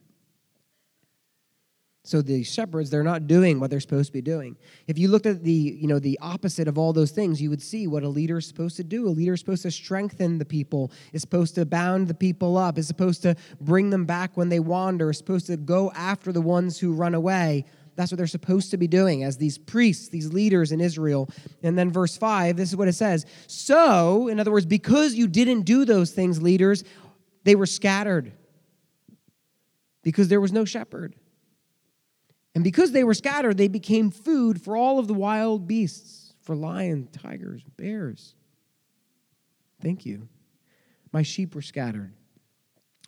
So 2.05 2.21
the 2.21 2.43
shepherds, 2.43 2.91
they're 2.91 3.03
not 3.03 3.25
doing 3.25 3.59
what 3.59 3.71
they're 3.71 3.79
supposed 3.79 4.09
to 4.09 4.13
be 4.13 4.21
doing. 4.21 4.55
If 4.85 5.00
you 5.00 5.07
looked 5.07 5.25
at 5.25 5.43
the, 5.43 5.51
you 5.51 5.88
know, 5.88 5.97
the 5.97 6.19
opposite 6.21 6.67
of 6.67 6.77
all 6.77 6.93
those 6.93 7.09
things, 7.09 7.41
you 7.41 7.50
would 7.50 7.63
see 7.63 7.88
what 7.88 8.03
a 8.03 8.07
leader 8.07 8.38
is 8.38 8.47
supposed 8.47 8.75
to 8.77 8.83
do. 8.83 9.07
A 9.07 9.09
leader 9.09 9.33
is 9.33 9.39
supposed 9.39 9.63
to 9.63 9.71
strengthen 9.71 10.38
the 10.38 10.45
people, 10.45 10.91
is 11.13 11.21
supposed 11.21 11.55
to 11.55 11.65
bound 11.65 12.07
the 12.07 12.13
people 12.13 12.57
up, 12.57 12.77
is 12.77 12.88
supposed 12.88 13.24
to 13.24 13.35
bring 13.59 13.89
them 13.89 14.05
back 14.05 14.38
when 14.38 14.50
they 14.50 14.59
wander, 14.59 15.09
is 15.09 15.17
supposed 15.17 15.47
to 15.47 15.57
go 15.57 15.91
after 15.95 16.31
the 16.31 16.41
ones 16.41 16.77
who 16.77 16.93
run 16.93 17.15
away. 17.15 17.65
That's 17.95 18.11
what 18.11 18.17
they're 18.17 18.27
supposed 18.27 18.71
to 18.71 18.77
be 18.77 18.87
doing 18.87 19.23
as 19.23 19.37
these 19.37 19.57
priests, 19.57 20.09
these 20.09 20.33
leaders 20.33 20.71
in 20.71 20.81
Israel. 20.81 21.29
And 21.63 21.77
then 21.77 21.91
verse 21.91 22.17
5, 22.17 22.57
this 22.57 22.69
is 22.69 22.75
what 22.75 22.87
it 22.87 22.93
says. 22.93 23.25
So, 23.47 24.27
in 24.27 24.39
other 24.39 24.51
words, 24.51 24.65
because 24.65 25.15
you 25.15 25.27
didn't 25.27 25.61
do 25.61 25.85
those 25.85 26.11
things, 26.11 26.41
leaders, 26.41 26.83
they 27.43 27.55
were 27.55 27.65
scattered 27.65 28.33
because 30.03 30.27
there 30.27 30.41
was 30.41 30.51
no 30.51 30.65
shepherd. 30.65 31.15
And 32.53 32.63
because 32.63 32.91
they 32.91 33.03
were 33.03 33.13
scattered, 33.13 33.57
they 33.57 33.67
became 33.67 34.11
food 34.11 34.61
for 34.61 34.75
all 34.75 34.99
of 34.99 35.07
the 35.07 35.13
wild 35.13 35.67
beasts, 35.67 36.33
for 36.41 36.55
lions, 36.55 37.09
tigers, 37.11 37.63
bears. 37.77 38.35
Thank 39.81 40.05
you. 40.05 40.27
My 41.11 41.21
sheep 41.21 41.55
were 41.55 41.61
scattered. 41.61 42.13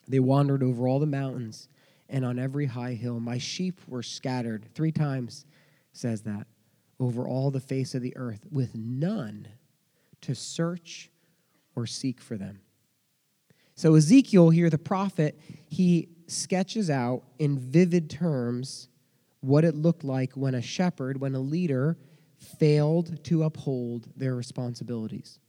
They 0.08 0.20
wandered 0.20 0.64
over 0.64 0.88
all 0.88 1.00
the 1.00 1.06
mountains 1.06 1.68
and 2.10 2.26
on 2.26 2.40
every 2.40 2.66
high 2.66 2.94
hill. 2.94 3.20
My 3.20 3.38
sheep 3.38 3.82
were 3.88 4.04
scattered. 4.04 4.66
Three 4.74 4.92
times 4.92 5.46
says 5.94 6.22
that. 6.24 6.48
Over 7.00 7.28
all 7.28 7.52
the 7.52 7.60
face 7.60 7.94
of 7.94 8.02
the 8.02 8.16
earth, 8.18 8.46
with 8.52 8.74
none 8.76 9.48
to 10.22 10.34
search 10.34 11.12
or 11.76 11.86
seek 11.86 12.20
for 12.20 12.38
them. 12.38 12.60
So, 13.76 13.94
Ezekiel 13.94 14.50
here, 14.50 14.72
the 14.72 14.80
prophet, 14.80 15.40
he 15.68 16.10
sketches 16.26 16.90
out 16.90 17.24
in 17.38 17.60
vivid 17.60 18.10
terms 18.10 18.90
what 19.42 19.64
it 19.64 19.76
looked 19.76 20.04
like 20.04 20.34
when 20.34 20.56
a 20.56 20.62
shepherd, 20.62 21.22
when 21.22 21.36
a 21.36 21.40
leader 21.40 21.98
failed 22.40 23.24
to 23.26 23.44
uphold 23.44 24.08
their 24.16 24.36
responsibilities. 24.36 25.40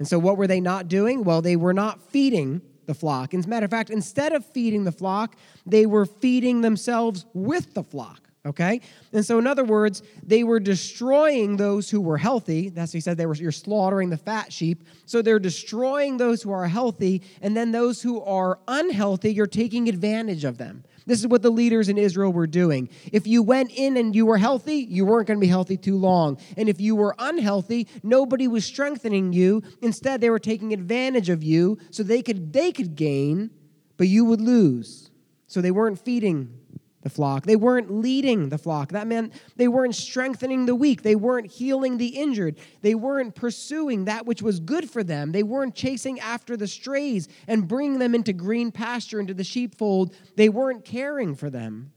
And 0.00 0.08
so, 0.08 0.18
what 0.18 0.36
were 0.36 0.48
they 0.48 0.60
not 0.60 0.88
doing? 0.88 1.22
Well, 1.22 1.42
they 1.42 1.56
were 1.56 1.74
not 1.74 2.02
feeding 2.10 2.62
the 2.90 2.94
flock. 2.94 3.34
As 3.34 3.46
a 3.46 3.48
matter 3.48 3.64
of 3.64 3.70
fact, 3.70 3.90
instead 3.90 4.32
of 4.32 4.44
feeding 4.44 4.82
the 4.82 4.90
flock, 4.90 5.36
they 5.64 5.86
were 5.86 6.06
feeding 6.06 6.60
themselves 6.60 7.24
with 7.34 7.72
the 7.72 7.84
flock. 7.84 8.20
Okay? 8.44 8.80
And 9.12 9.24
so, 9.24 9.38
in 9.38 9.46
other 9.46 9.64
words, 9.64 10.02
they 10.24 10.42
were 10.42 10.58
destroying 10.58 11.56
those 11.56 11.88
who 11.88 12.00
were 12.00 12.18
healthy. 12.18 12.68
That's 12.68 12.90
what 12.90 12.96
he 12.96 13.00
said. 13.00 13.16
They 13.16 13.26
were, 13.26 13.36
you're 13.36 13.52
slaughtering 13.52 14.10
the 14.10 14.16
fat 14.16 14.52
sheep. 14.52 14.82
So 15.06 15.22
they're 15.22 15.38
destroying 15.38 16.16
those 16.16 16.42
who 16.42 16.50
are 16.50 16.66
healthy, 16.66 17.22
and 17.42 17.56
then 17.56 17.70
those 17.70 18.02
who 18.02 18.20
are 18.22 18.58
unhealthy, 18.66 19.32
you're 19.32 19.46
taking 19.46 19.88
advantage 19.88 20.44
of 20.44 20.58
them. 20.58 20.82
This 21.06 21.20
is 21.20 21.26
what 21.26 21.42
the 21.42 21.50
leaders 21.50 21.88
in 21.88 21.98
Israel 21.98 22.32
were 22.32 22.46
doing. 22.46 22.88
If 23.12 23.26
you 23.26 23.42
went 23.42 23.72
in 23.72 23.96
and 23.96 24.14
you 24.14 24.26
were 24.26 24.38
healthy, 24.38 24.76
you 24.76 25.04
weren't 25.04 25.26
going 25.26 25.38
to 25.38 25.44
be 25.44 25.48
healthy 25.48 25.76
too 25.76 25.96
long. 25.96 26.38
And 26.56 26.68
if 26.68 26.80
you 26.80 26.94
were 26.94 27.14
unhealthy, 27.18 27.88
nobody 28.02 28.48
was 28.48 28.64
strengthening 28.64 29.32
you. 29.32 29.62
Instead, 29.82 30.20
they 30.20 30.30
were 30.30 30.38
taking 30.38 30.72
advantage 30.72 31.28
of 31.28 31.42
you 31.42 31.78
so 31.90 32.02
they 32.02 32.22
could 32.22 32.52
they 32.52 32.72
could 32.72 32.94
gain, 32.94 33.50
but 33.96 34.08
you 34.08 34.24
would 34.24 34.40
lose. 34.40 35.10
So 35.46 35.60
they 35.60 35.72
weren't 35.72 35.98
feeding 35.98 36.59
the 37.02 37.10
flock. 37.10 37.46
They 37.46 37.56
weren't 37.56 37.90
leading 37.90 38.48
the 38.48 38.58
flock. 38.58 38.92
That 38.92 39.06
meant 39.06 39.32
they 39.56 39.68
weren't 39.68 39.94
strengthening 39.94 40.66
the 40.66 40.74
weak. 40.74 41.02
They 41.02 41.16
weren't 41.16 41.50
healing 41.50 41.96
the 41.96 42.08
injured. 42.08 42.58
They 42.82 42.94
weren't 42.94 43.34
pursuing 43.34 44.04
that 44.04 44.26
which 44.26 44.42
was 44.42 44.60
good 44.60 44.90
for 44.90 45.02
them. 45.02 45.32
They 45.32 45.42
weren't 45.42 45.74
chasing 45.74 46.20
after 46.20 46.56
the 46.56 46.66
strays 46.66 47.28
and 47.48 47.66
bringing 47.66 47.98
them 47.98 48.14
into 48.14 48.32
green 48.32 48.70
pasture, 48.70 49.18
into 49.18 49.34
the 49.34 49.44
sheepfold. 49.44 50.14
They 50.36 50.48
weren't 50.48 50.84
caring 50.84 51.34
for 51.34 51.48
them 51.48 51.92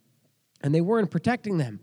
and 0.62 0.74
they 0.74 0.82
weren't 0.82 1.12
protecting 1.12 1.58
them. 1.58 1.82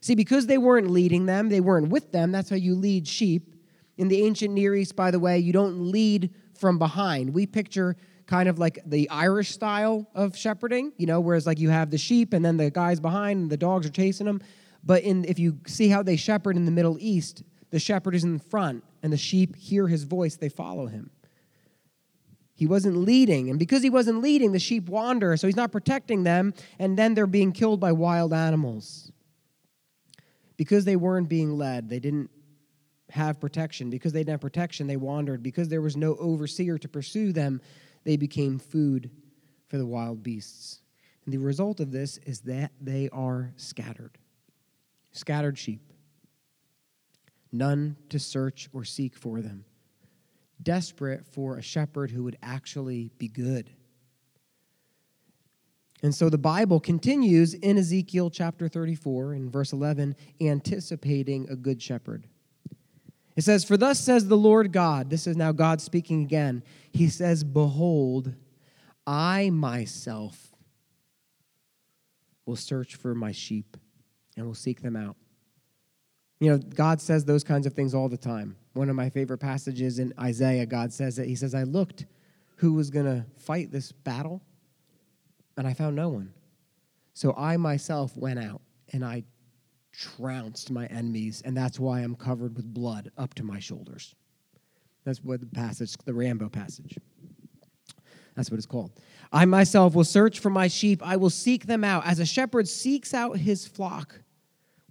See, 0.00 0.14
because 0.14 0.46
they 0.46 0.58
weren't 0.58 0.90
leading 0.90 1.26
them, 1.26 1.48
they 1.48 1.60
weren't 1.60 1.90
with 1.90 2.12
them, 2.12 2.32
that's 2.32 2.50
how 2.50 2.56
you 2.56 2.74
lead 2.74 3.06
sheep. 3.06 3.54
In 3.96 4.08
the 4.08 4.22
ancient 4.22 4.54
Near 4.54 4.76
East, 4.76 4.94
by 4.94 5.10
the 5.10 5.18
way, 5.18 5.38
you 5.38 5.52
don't 5.52 5.90
lead 5.90 6.32
from 6.56 6.78
behind. 6.78 7.34
We 7.34 7.46
picture 7.46 7.96
kind 8.28 8.48
of 8.48 8.58
like 8.58 8.78
the 8.84 9.08
Irish 9.08 9.50
style 9.50 10.06
of 10.14 10.36
shepherding, 10.36 10.92
you 10.98 11.06
know, 11.06 11.18
whereas 11.18 11.46
like 11.46 11.58
you 11.58 11.70
have 11.70 11.90
the 11.90 11.98
sheep 11.98 12.34
and 12.34 12.44
then 12.44 12.58
the 12.58 12.70
guys 12.70 13.00
behind 13.00 13.40
and 13.40 13.50
the 13.50 13.56
dogs 13.56 13.86
are 13.86 13.90
chasing 13.90 14.26
them. 14.26 14.40
But 14.84 15.02
in 15.02 15.24
if 15.24 15.38
you 15.38 15.58
see 15.66 15.88
how 15.88 16.02
they 16.02 16.16
shepherd 16.16 16.54
in 16.54 16.66
the 16.66 16.70
Middle 16.70 16.98
East, 17.00 17.42
the 17.70 17.80
shepherd 17.80 18.14
is 18.14 18.24
in 18.24 18.38
front 18.38 18.84
and 19.02 19.12
the 19.12 19.16
sheep 19.16 19.56
hear 19.56 19.88
his 19.88 20.04
voice, 20.04 20.36
they 20.36 20.50
follow 20.50 20.86
him. 20.86 21.10
He 22.54 22.66
wasn't 22.66 22.96
leading, 22.96 23.50
and 23.50 23.58
because 23.58 23.82
he 23.84 23.90
wasn't 23.90 24.20
leading, 24.20 24.50
the 24.50 24.58
sheep 24.58 24.88
wander, 24.88 25.36
so 25.36 25.46
he's 25.46 25.54
not 25.54 25.70
protecting 25.70 26.24
them, 26.24 26.52
and 26.80 26.98
then 26.98 27.14
they're 27.14 27.28
being 27.28 27.52
killed 27.52 27.78
by 27.78 27.92
wild 27.92 28.32
animals. 28.32 29.12
Because 30.56 30.84
they 30.84 30.96
weren't 30.96 31.28
being 31.28 31.56
led, 31.56 31.88
they 31.88 32.00
didn't 32.00 32.30
have 33.10 33.40
protection. 33.40 33.90
Because 33.90 34.12
they 34.12 34.20
didn't 34.20 34.32
have 34.32 34.40
protection, 34.40 34.88
they 34.88 34.96
wandered. 34.96 35.40
Because 35.40 35.68
there 35.68 35.80
was 35.80 35.96
no 35.96 36.16
overseer 36.16 36.78
to 36.78 36.88
pursue 36.88 37.32
them, 37.32 37.60
they 38.08 38.16
became 38.16 38.58
food 38.58 39.10
for 39.66 39.76
the 39.76 39.84
wild 39.84 40.22
beasts. 40.22 40.80
And 41.26 41.34
the 41.34 41.36
result 41.36 41.78
of 41.78 41.92
this 41.92 42.16
is 42.24 42.40
that 42.40 42.72
they 42.80 43.10
are 43.12 43.52
scattered. 43.56 44.16
Scattered 45.12 45.58
sheep. 45.58 45.82
None 47.52 47.98
to 48.08 48.18
search 48.18 48.70
or 48.72 48.82
seek 48.82 49.14
for 49.14 49.42
them. 49.42 49.66
Desperate 50.62 51.26
for 51.26 51.58
a 51.58 51.62
shepherd 51.62 52.10
who 52.10 52.24
would 52.24 52.38
actually 52.42 53.10
be 53.18 53.28
good. 53.28 53.68
And 56.02 56.14
so 56.14 56.30
the 56.30 56.38
Bible 56.38 56.80
continues 56.80 57.52
in 57.52 57.76
Ezekiel 57.76 58.30
chapter 58.30 58.68
34 58.68 59.34
in 59.34 59.50
verse 59.50 59.74
11, 59.74 60.16
anticipating 60.40 61.46
a 61.50 61.56
good 61.56 61.82
shepherd. 61.82 62.26
It 63.38 63.44
says, 63.44 63.62
For 63.62 63.76
thus 63.76 64.00
says 64.00 64.26
the 64.26 64.36
Lord 64.36 64.72
God, 64.72 65.10
this 65.10 65.28
is 65.28 65.36
now 65.36 65.52
God 65.52 65.80
speaking 65.80 66.22
again. 66.24 66.64
He 66.90 67.08
says, 67.08 67.44
Behold, 67.44 68.34
I 69.06 69.50
myself 69.50 70.56
will 72.46 72.56
search 72.56 72.96
for 72.96 73.14
my 73.14 73.30
sheep 73.30 73.76
and 74.36 74.44
will 74.44 74.56
seek 74.56 74.82
them 74.82 74.96
out. 74.96 75.14
You 76.40 76.50
know, 76.50 76.58
God 76.58 77.00
says 77.00 77.24
those 77.24 77.44
kinds 77.44 77.64
of 77.64 77.74
things 77.74 77.94
all 77.94 78.08
the 78.08 78.16
time. 78.16 78.56
One 78.72 78.90
of 78.90 78.96
my 78.96 79.08
favorite 79.08 79.38
passages 79.38 80.00
in 80.00 80.12
Isaiah, 80.18 80.66
God 80.66 80.92
says 80.92 81.14
that 81.14 81.28
He 81.28 81.36
says, 81.36 81.54
I 81.54 81.62
looked 81.62 82.06
who 82.56 82.72
was 82.72 82.90
going 82.90 83.06
to 83.06 83.24
fight 83.36 83.70
this 83.70 83.92
battle, 83.92 84.42
and 85.56 85.64
I 85.64 85.74
found 85.74 85.94
no 85.94 86.08
one. 86.08 86.34
So 87.14 87.34
I 87.36 87.56
myself 87.56 88.16
went 88.16 88.40
out 88.40 88.62
and 88.92 89.04
I 89.04 89.22
trounced 89.98 90.70
my 90.70 90.86
enemies, 90.86 91.42
and 91.44 91.56
that's 91.56 91.80
why 91.80 92.00
I'm 92.00 92.14
covered 92.14 92.56
with 92.56 92.72
blood 92.72 93.10
up 93.18 93.34
to 93.34 93.44
my 93.44 93.58
shoulders. 93.58 94.14
That's 95.04 95.22
what 95.24 95.40
the 95.40 95.46
passage, 95.46 95.96
the 96.04 96.14
Rambo 96.14 96.48
passage. 96.48 96.98
That's 98.36 98.50
what 98.50 98.58
it's 98.58 98.66
called. 98.66 98.92
I 99.32 99.44
myself 99.44 99.94
will 99.94 100.04
search 100.04 100.38
for 100.38 100.50
my 100.50 100.68
sheep. 100.68 101.02
I 101.04 101.16
will 101.16 101.30
seek 101.30 101.66
them 101.66 101.82
out. 101.82 102.06
As 102.06 102.20
a 102.20 102.26
shepherd 102.26 102.68
seeks 102.68 103.12
out 103.12 103.38
his 103.38 103.66
flock 103.66 104.20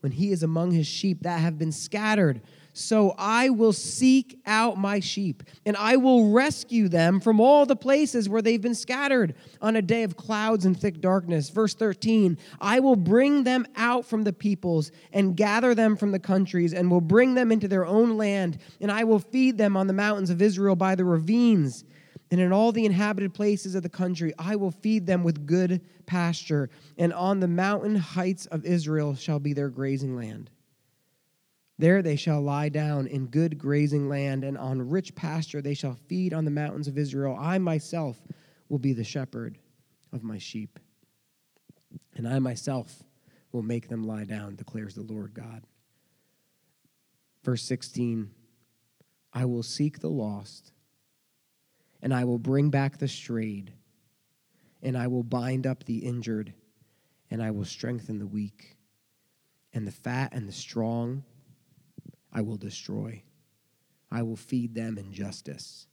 when 0.02 0.12
he 0.12 0.32
is 0.32 0.44
among 0.44 0.72
his 0.72 0.88
sheep 0.88 1.24
that 1.24 1.40
have 1.40 1.58
been 1.58 1.72
scattered 1.72 2.42
so 2.78 3.16
I 3.18 3.50
will 3.50 3.74
seek 3.74 4.40
out 4.46 4.78
my 4.78 5.00
sheep, 5.00 5.42
and 5.66 5.76
I 5.76 5.96
will 5.96 6.32
rescue 6.32 6.88
them 6.88 7.20
from 7.20 7.40
all 7.40 7.66
the 7.66 7.76
places 7.76 8.30
where 8.30 8.42
they've 8.42 8.62
been 8.62 8.76
scattered 8.76 9.34
on 9.62 9.76
a 9.76 9.82
day 9.82 10.04
of 10.04 10.16
clouds 10.16 10.64
and 10.64 10.80
thick 10.80 11.02
darkness. 11.02 11.50
Verse 11.50 11.74
13 11.74 12.38
I 12.62 12.80
will 12.80 12.96
bring 12.96 13.44
them 13.44 13.66
out 13.76 14.06
from 14.06 14.24
the 14.24 14.34
peoples 14.34 14.92
and 15.12 15.36
gather 15.36 15.74
them 15.74 15.96
from 15.96 16.12
the 16.12 16.20
countries, 16.20 16.74
and 16.74 16.92
will 16.92 17.02
bring 17.02 17.34
them 17.34 17.52
into 17.52 17.68
their 17.68 17.86
own 17.86 18.16
land, 18.16 18.60
and 18.80 18.92
I 18.92 19.06
will 19.06 19.20
feed 19.20 19.58
them 19.58 19.76
on 19.76 19.88
the 19.88 19.94
mountains 19.94 20.30
of 20.30 20.42
Israel 20.42 20.76
by 20.76 20.94
the 20.94 21.06
ravines. 21.06 21.84
And 22.30 22.40
in 22.40 22.52
all 22.52 22.72
the 22.72 22.86
inhabited 22.86 23.34
places 23.34 23.74
of 23.74 23.84
the 23.84 23.90
country, 23.90 24.34
I 24.38 24.56
will 24.56 24.72
feed 24.72 25.08
them 25.08 25.24
with 25.24 25.48
good 25.48 25.82
pasture, 26.06 26.70
and 26.98 27.12
on 27.12 27.40
the 27.40 27.48
mountain 27.48 27.96
heights 27.96 28.46
of 28.46 28.66
Israel 28.66 29.16
shall 29.16 29.40
be 29.40 29.54
their 29.54 29.70
grazing 29.70 30.16
land. 30.16 30.52
There 31.80 32.02
they 32.02 32.16
shall 32.16 32.42
lie 32.42 32.70
down 32.70 33.06
in 33.06 33.28
good 33.28 33.58
grazing 33.58 34.10
land, 34.10 34.44
and 34.44 34.58
on 34.58 34.90
rich 34.90 35.14
pasture 35.14 35.62
they 35.62 35.76
shall 35.76 35.94
feed 35.94 36.34
on 36.34 36.44
the 36.44 36.52
mountains 36.52 36.88
of 36.88 36.98
Israel. 36.98 37.38
I 37.40 37.60
myself 37.60 38.20
will 38.68 38.80
be 38.80 38.94
the 38.94 39.04
shepherd 39.04 39.60
of 40.12 40.24
my 40.24 40.40
sheep, 40.40 40.80
and 42.16 42.28
I 42.28 42.40
myself 42.40 43.04
will 43.52 43.62
make 43.62 43.90
them 43.90 44.08
lie 44.08 44.24
down, 44.24 44.56
declares 44.56 44.96
the 44.96 45.04
Lord 45.04 45.34
God. 45.34 45.64
Verse 47.44 47.62
16 47.64 48.32
I 49.34 49.46
will 49.46 49.62
seek 49.62 50.00
the 50.00 50.10
lost, 50.10 50.72
and 52.02 52.12
I 52.12 52.24
will 52.24 52.40
bring 52.40 52.72
back 52.72 52.98
the 52.98 53.08
strayed, 53.08 53.72
and 54.82 54.98
I 54.98 55.06
will 55.08 55.24
bind 55.24 55.68
up 55.68 55.84
the 55.84 56.00
injured, 56.00 56.54
and 57.30 57.44
I 57.44 57.52
will 57.52 57.66
strengthen 57.66 58.18
the 58.18 58.26
weak, 58.26 58.78
and 59.74 59.86
the 59.86 59.92
fat 59.92 60.34
and 60.34 60.48
the 60.48 60.54
strong 60.54 61.24
I 62.32 62.42
will 62.42 62.58
destroy. 62.58 63.24
I 64.12 64.24
will 64.24 64.36
feed 64.36 64.74
them 64.76 64.98
in 64.98 65.12
justice. 65.12 65.88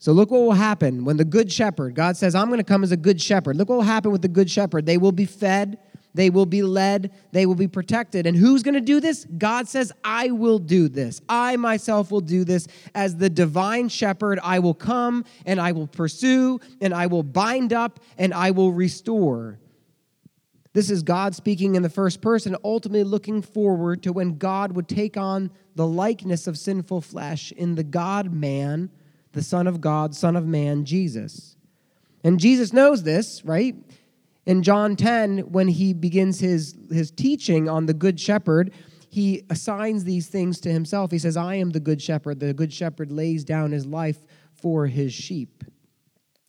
So 0.00 0.12
look 0.12 0.30
what 0.30 0.40
will 0.40 0.52
happen 0.52 1.04
when 1.04 1.16
the 1.16 1.24
good 1.24 1.50
shepherd, 1.50 1.94
God 1.94 2.16
says, 2.16 2.34
I'm 2.34 2.46
going 2.46 2.58
to 2.58 2.64
come 2.64 2.84
as 2.84 2.92
a 2.92 2.96
good 2.96 3.20
shepherd. 3.20 3.56
Look 3.56 3.68
what 3.68 3.76
will 3.76 3.82
happen 3.82 4.12
with 4.12 4.22
the 4.22 4.28
good 4.28 4.48
shepherd. 4.48 4.86
They 4.86 4.96
will 4.96 5.12
be 5.12 5.24
fed, 5.24 5.78
they 6.14 6.30
will 6.30 6.46
be 6.46 6.62
led, 6.62 7.12
they 7.32 7.46
will 7.46 7.56
be 7.56 7.66
protected. 7.66 8.24
And 8.26 8.36
who's 8.36 8.62
going 8.62 8.74
to 8.74 8.80
do 8.80 9.00
this? 9.00 9.26
God 9.36 9.68
says, 9.68 9.92
I 10.04 10.30
will 10.30 10.60
do 10.60 10.88
this. 10.88 11.20
I 11.28 11.56
myself 11.56 12.12
will 12.12 12.20
do 12.20 12.44
this. 12.44 12.68
As 12.94 13.16
the 13.16 13.28
divine 13.28 13.88
shepherd, 13.88 14.38
I 14.42 14.60
will 14.60 14.74
come 14.74 15.24
and 15.44 15.60
I 15.60 15.72
will 15.72 15.88
pursue 15.88 16.60
and 16.80 16.94
I 16.94 17.08
will 17.08 17.24
bind 17.24 17.72
up 17.72 17.98
and 18.16 18.32
I 18.32 18.52
will 18.52 18.72
restore. 18.72 19.58
This 20.78 20.90
is 20.90 21.02
God 21.02 21.34
speaking 21.34 21.74
in 21.74 21.82
the 21.82 21.90
first 21.90 22.20
person, 22.20 22.54
ultimately 22.62 23.02
looking 23.02 23.42
forward 23.42 24.00
to 24.04 24.12
when 24.12 24.38
God 24.38 24.76
would 24.76 24.86
take 24.86 25.16
on 25.16 25.50
the 25.74 25.84
likeness 25.84 26.46
of 26.46 26.56
sinful 26.56 27.00
flesh 27.00 27.50
in 27.50 27.74
the 27.74 27.82
God 27.82 28.32
man, 28.32 28.88
the 29.32 29.42
Son 29.42 29.66
of 29.66 29.80
God, 29.80 30.14
Son 30.14 30.36
of 30.36 30.46
Man, 30.46 30.84
Jesus. 30.84 31.56
And 32.22 32.38
Jesus 32.38 32.72
knows 32.72 33.02
this, 33.02 33.44
right? 33.44 33.74
In 34.46 34.62
John 34.62 34.94
10, 34.94 35.50
when 35.50 35.66
he 35.66 35.94
begins 35.94 36.38
his, 36.38 36.76
his 36.92 37.10
teaching 37.10 37.68
on 37.68 37.86
the 37.86 37.92
Good 37.92 38.20
Shepherd, 38.20 38.72
he 39.10 39.42
assigns 39.50 40.04
these 40.04 40.28
things 40.28 40.60
to 40.60 40.70
himself. 40.70 41.10
He 41.10 41.18
says, 41.18 41.36
I 41.36 41.56
am 41.56 41.70
the 41.70 41.80
Good 41.80 42.00
Shepherd. 42.00 42.38
The 42.38 42.54
Good 42.54 42.72
Shepherd 42.72 43.10
lays 43.10 43.42
down 43.42 43.72
his 43.72 43.84
life 43.84 44.24
for 44.52 44.86
his 44.86 45.12
sheep. 45.12 45.64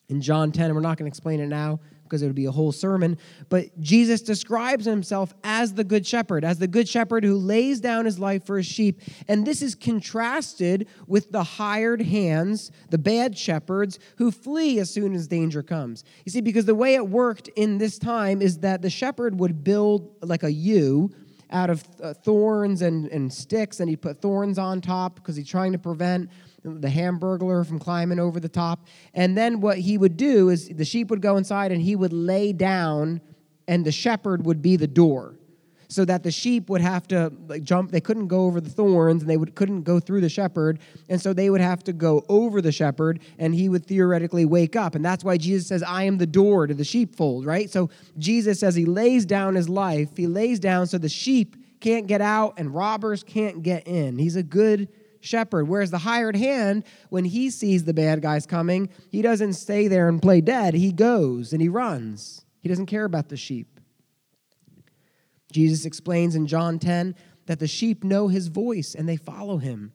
In 0.07 0.21
John 0.21 0.51
10, 0.51 0.75
we're 0.75 0.81
not 0.81 0.99
going 0.99 1.09
to 1.09 1.15
explain 1.15 1.39
it 1.39 1.47
now 1.47 1.79
because 2.09 2.23
it 2.23 2.25
would 2.25 2.35
be 2.35 2.45
a 2.45 2.51
whole 2.51 2.71
sermon. 2.71 3.17
But 3.49 3.79
Jesus 3.79 4.21
describes 4.21 4.85
himself 4.85 5.33
as 5.43 5.75
the 5.75 5.83
good 5.83 6.07
shepherd, 6.07 6.43
as 6.43 6.57
the 6.57 6.67
good 6.67 6.89
shepherd 6.89 7.23
who 7.23 7.35
lays 7.35 7.79
down 7.79 8.05
his 8.05 8.17
life 8.17 8.45
for 8.45 8.57
his 8.57 8.65
sheep. 8.65 9.01
And 9.27 9.45
this 9.45 9.61
is 9.61 9.75
contrasted 9.75 10.87
with 11.07 11.31
the 11.31 11.43
hired 11.43 12.01
hands, 12.01 12.71
the 12.89 12.97
bad 12.97 13.37
shepherds, 13.37 13.99
who 14.17 14.31
flee 14.31 14.79
as 14.79 14.89
soon 14.89 15.13
as 15.13 15.27
danger 15.27 15.61
comes. 15.61 16.03
You 16.25 16.31
see, 16.31 16.41
because 16.41 16.65
the 16.65 16.75
way 16.75 16.95
it 16.95 17.07
worked 17.07 17.47
in 17.49 17.77
this 17.77 17.99
time 17.99 18.41
is 18.41 18.57
that 18.59 18.81
the 18.81 18.89
shepherd 18.89 19.39
would 19.39 19.63
build 19.63 20.15
like 20.21 20.43
a 20.43 20.51
U 20.51 21.11
out 21.51 21.69
of 21.69 21.83
uh, 22.01 22.13
thorns 22.13 22.81
and, 22.81 23.07
and 23.07 23.31
sticks, 23.31 23.79
and 23.79 23.89
he'd 23.89 24.01
put 24.01 24.21
thorns 24.21 24.57
on 24.57 24.81
top 24.81 25.15
because 25.15 25.35
he's 25.35 25.47
trying 25.47 25.71
to 25.71 25.79
prevent 25.79 26.29
the 26.63 26.87
hamburglar 26.87 27.65
from 27.65 27.79
climbing 27.79 28.19
over 28.19 28.39
the 28.39 28.49
top. 28.49 28.87
And 29.13 29.37
then 29.37 29.61
what 29.61 29.77
he 29.77 29.97
would 29.97 30.17
do 30.17 30.49
is 30.49 30.69
the 30.69 30.85
sheep 30.85 31.09
would 31.09 31.21
go 31.21 31.37
inside 31.37 31.71
and 31.71 31.81
he 31.81 31.95
would 31.95 32.13
lay 32.13 32.53
down, 32.53 33.21
and 33.67 33.85
the 33.85 33.91
shepherd 33.91 34.45
would 34.45 34.61
be 34.61 34.75
the 34.75 34.87
door. 34.87 35.35
So 35.91 36.05
that 36.05 36.21
the 36.21 36.29
sheep 36.29 36.69
would 36.69 36.81
have 36.81 37.07
to 37.07 37.33
like 37.47 37.63
jump 37.63 37.89
they 37.89 37.99
couldn't 37.99 38.27
go 38.27 38.41
over 38.45 38.61
the 38.61 38.69
thorns 38.69 39.23
and 39.23 39.29
they 39.29 39.37
would, 39.37 39.55
couldn't 39.55 39.81
go 39.81 39.99
through 39.99 40.21
the 40.21 40.29
shepherd. 40.29 40.77
And 41.09 41.19
so 41.19 41.33
they 41.33 41.49
would 41.49 41.61
have 41.61 41.83
to 41.85 41.93
go 41.93 42.23
over 42.29 42.61
the 42.61 42.71
shepherd 42.71 43.21
and 43.39 43.55
he 43.55 43.69
would 43.69 43.87
theoretically 43.87 44.45
wake 44.45 44.75
up. 44.75 44.93
And 44.93 45.03
that's 45.03 45.23
why 45.23 45.37
jesus 45.37 45.67
says 45.67 45.81
i 45.81 46.03
am 46.03 46.19
the 46.19 46.27
door 46.27 46.67
to 46.67 46.75
the 46.75 46.83
sheepfold 46.83 47.43
right? 47.43 47.71
So 47.71 47.89
jesus 48.19 48.59
says 48.59 48.75
he 48.75 48.85
lays 48.85 49.25
down 49.25 49.55
his 49.55 49.67
life. 49.67 50.15
He 50.15 50.27
lays 50.27 50.59
down 50.59 50.85
so 50.85 50.99
the 50.99 51.09
sheep 51.09 51.55
can't 51.79 52.05
get 52.05 52.21
out 52.21 52.53
and 52.57 52.71
robbers 52.71 53.23
can't 53.23 53.63
get 53.63 53.87
in. 53.87 54.19
He's 54.19 54.35
a 54.35 54.43
good 54.43 54.89
shepherd 55.21 55.67
whereas 55.67 55.91
the 55.91 55.99
hired 55.99 56.35
hand 56.35 56.83
when 57.09 57.25
he 57.25 57.49
sees 57.49 57.83
the 57.83 57.93
bad 57.93 58.21
guys 58.21 58.45
coming 58.45 58.89
he 59.11 59.21
doesn't 59.21 59.53
stay 59.53 59.87
there 59.87 60.07
and 60.07 60.21
play 60.21 60.41
dead 60.41 60.73
he 60.73 60.91
goes 60.91 61.53
and 61.53 61.61
he 61.61 61.69
runs 61.69 62.45
he 62.61 62.69
doesn't 62.69 62.85
care 62.85 63.05
about 63.05 63.29
the 63.29 63.37
sheep 63.37 63.79
Jesus 65.51 65.85
explains 65.85 66.35
in 66.35 66.47
John 66.47 66.79
10 66.79 67.15
that 67.47 67.59
the 67.59 67.67
sheep 67.67 68.03
know 68.03 68.27
his 68.27 68.47
voice 68.47 68.93
and 68.93 69.09
they 69.09 69.17
follow 69.17 69.57
him, 69.57 69.91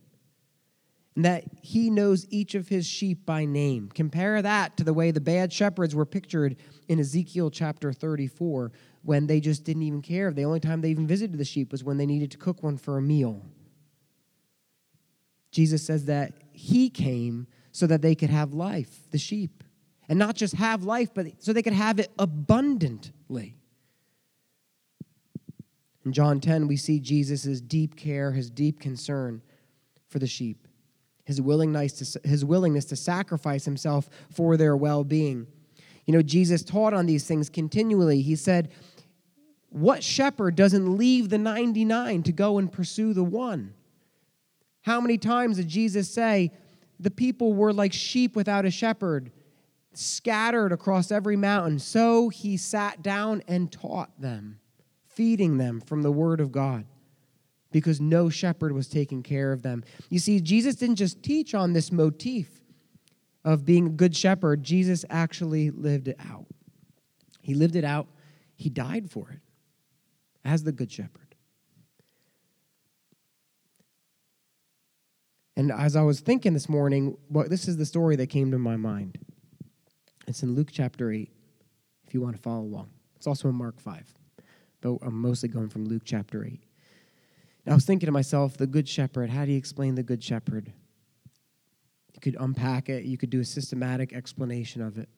and 1.14 1.25
that 1.25 1.45
he 1.62 1.90
knows 1.90 2.26
each 2.31 2.54
of 2.57 2.69
his 2.69 2.87
sheep 2.87 3.25
by 3.25 3.45
name. 3.45 3.88
Compare 3.95 4.43
that 4.43 4.76
to 4.76 4.85
the 4.85 4.95
way 4.95 5.12
the 5.12 5.21
bad 5.21 5.52
shepherds 5.52 5.95
were 5.95 6.07
pictured 6.07 6.57
in 6.88 6.99
Ezekiel 6.99 7.50
chapter 7.50 7.93
34 7.93 8.73
when 9.02 9.26
they 9.26 9.38
just 9.38 9.62
didn't 9.62 9.83
even 9.83 10.02
care. 10.02 10.33
The 10.33 10.45
only 10.45 10.61
time 10.61 10.81
they 10.81 10.90
even 10.90 11.07
visited 11.07 11.38
the 11.38 11.45
sheep 11.45 11.71
was 11.71 11.85
when 11.85 11.99
they 11.99 12.07
needed 12.07 12.33
to 12.33 12.38
cook 12.38 12.62
one 12.62 12.76
for 12.76 12.99
a 12.99 13.02
meal. 13.02 13.43
Jesus 15.54 15.87
says 15.87 16.06
that 16.06 16.32
he 16.52 16.90
came 16.90 17.46
so 17.70 17.87
that 17.87 18.02
they 18.02 18.16
could 18.16 18.28
have 18.28 18.52
life, 18.52 19.08
the 19.12 19.18
sheep. 19.18 19.62
And 20.08 20.18
not 20.18 20.34
just 20.34 20.54
have 20.56 20.82
life, 20.82 21.11
but 21.14 21.26
so 21.38 21.52
they 21.52 21.62
could 21.62 21.73
have 21.73 21.99
it 22.00 22.11
abundantly. 22.18 23.56
In 26.04 26.12
John 26.12 26.40
10, 26.40 26.66
we 26.66 26.76
see 26.76 26.99
Jesus' 26.99 27.61
deep 27.61 27.96
care, 27.96 28.32
his 28.32 28.50
deep 28.50 28.80
concern 28.80 29.42
for 30.08 30.18
the 30.18 30.26
sheep, 30.26 30.66
his 31.25 31.40
willingness 31.40 32.12
to, 32.12 32.28
his 32.28 32.44
willingness 32.44 32.84
to 32.87 32.96
sacrifice 32.96 33.64
himself 33.64 34.11
for 34.30 34.56
their 34.56 34.76
well 34.76 35.04
being. 35.04 35.46
You 36.04 36.12
know, 36.12 36.20
Jesus 36.20 36.64
taught 36.64 36.92
on 36.92 37.06
these 37.06 37.26
things 37.26 37.49
continually. 37.49 38.23
He 38.23 38.37
said, 38.37 38.70
What 39.70 40.02
shepherd 40.02 40.56
doesn't 40.56 40.99
leave 40.99 41.30
the 41.30 41.38
99 41.38 42.25
to 42.25 42.32
go 42.32 42.58
and 42.58 42.70
pursue 42.70 43.14
the 43.14 43.25
one? 43.25 43.73
How 44.84 45.00
many 45.00 45.16
times 45.16 45.56
did 45.56 45.68
Jesus 45.68 46.10
say, 46.10 46.52
The 47.00 47.10
people 47.10 47.54
were 47.54 47.72
like 47.72 47.92
sheep 47.92 48.36
without 48.36 48.66
a 48.66 48.70
shepherd, 48.70 49.32
scattered 49.94 50.72
across 50.72 51.10
every 51.10 51.36
mountain? 51.36 51.78
So 51.78 52.28
he 52.28 52.58
sat 52.58 53.02
down 53.02 53.42
and 53.48 53.72
taught 53.72 54.20
them 54.20 54.60
feeding 55.06 55.56
them 55.56 55.80
from 55.80 56.02
the 56.02 56.12
Word 56.12 56.38
of 56.38 56.52
God 56.52 56.84
because 57.70 57.98
no 57.98 58.28
shepherd 58.28 58.72
was 58.72 58.86
taking 58.86 59.22
care 59.22 59.52
of 59.52 59.62
them. 59.62 59.84
You 60.10 60.18
see, 60.18 60.38
Jesus 60.40 60.74
didn't 60.74 60.96
just 60.96 61.22
teach 61.22 61.54
on 61.54 61.72
this 61.72 61.90
motif 61.90 62.60
of 63.42 63.64
being 63.64 63.86
a 63.86 63.90
good 63.90 64.14
shepherd, 64.14 64.62
Jesus 64.62 65.04
actually 65.08 65.70
lived 65.70 66.08
it 66.08 66.16
out. 66.20 66.46
He 67.40 67.54
lived 67.54 67.76
it 67.76 67.84
out, 67.84 68.06
He 68.56 68.68
died 68.68 69.10
for 69.10 69.30
it 69.30 69.40
as 70.44 70.62
the 70.62 70.72
good 70.72 70.92
shepherd. 70.92 71.24
And 75.56 75.70
as 75.70 75.94
I 75.94 76.02
was 76.02 76.20
thinking 76.20 76.52
this 76.52 76.68
morning, 76.68 77.16
well, 77.28 77.49
this 77.49 77.68
is 77.68 77.76
the 77.76 77.87
story 77.87 78.16
that 78.16 78.28
came 78.28 78.50
to 78.50 78.58
my 78.58 78.76
mind. 78.76 79.19
It's 80.26 80.43
in 80.43 80.54
Luke 80.54 80.69
chapter 80.73 81.12
8, 81.12 81.30
if 82.06 82.14
you 82.14 82.21
want 82.21 82.36
to 82.36 82.43
follow 82.43 82.62
along. 82.62 82.90
It's 83.17 83.26
also 83.26 83.49
in 83.49 83.54
Mark 83.54 83.80
5 83.80 84.14
but 84.84 84.99
I'm 85.00 85.19
mostly 85.19 85.49
going 85.49 85.71
from 85.71 85.86
Luke 85.86 86.02
chapter 86.04 86.45
8. 86.45 86.62
And 87.64 87.73
I 87.73 87.75
was 87.75 87.86
thinking 87.86 88.06
to 88.06 88.12
myself, 88.12 88.58
the 88.58 88.67
Good 88.67 88.86
Shepherd, 88.86 89.30
how 89.30 89.47
do 89.47 89.52
you 89.52 89.56
explain 89.56 89.95
the 89.95 90.02
Good 90.02 90.23
Shepherd? 90.23 90.71
You 92.12 92.21
could 92.21 92.36
unpack 92.38 92.90
it, 92.90 93.04
you 93.04 93.17
could 93.17 93.30
do 93.30 93.40
a 93.40 93.45
systematic 93.47 94.12
explanation 94.12 94.82
of 94.82 94.99
it. 94.99 95.08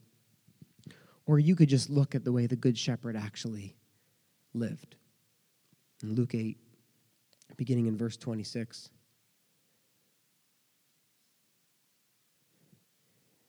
Or 1.26 1.40
you 1.40 1.56
could 1.56 1.68
just 1.68 1.90
look 1.90 2.14
at 2.14 2.24
the 2.24 2.30
way 2.30 2.46
the 2.46 2.54
Good 2.54 2.78
Shepherd 2.78 3.16
actually 3.16 3.76
lived. 4.54 4.94
In 6.00 6.14
Luke 6.14 6.36
8, 6.36 6.56
beginning 7.56 7.86
in 7.86 7.96
verse 7.96 8.16
26. 8.16 8.90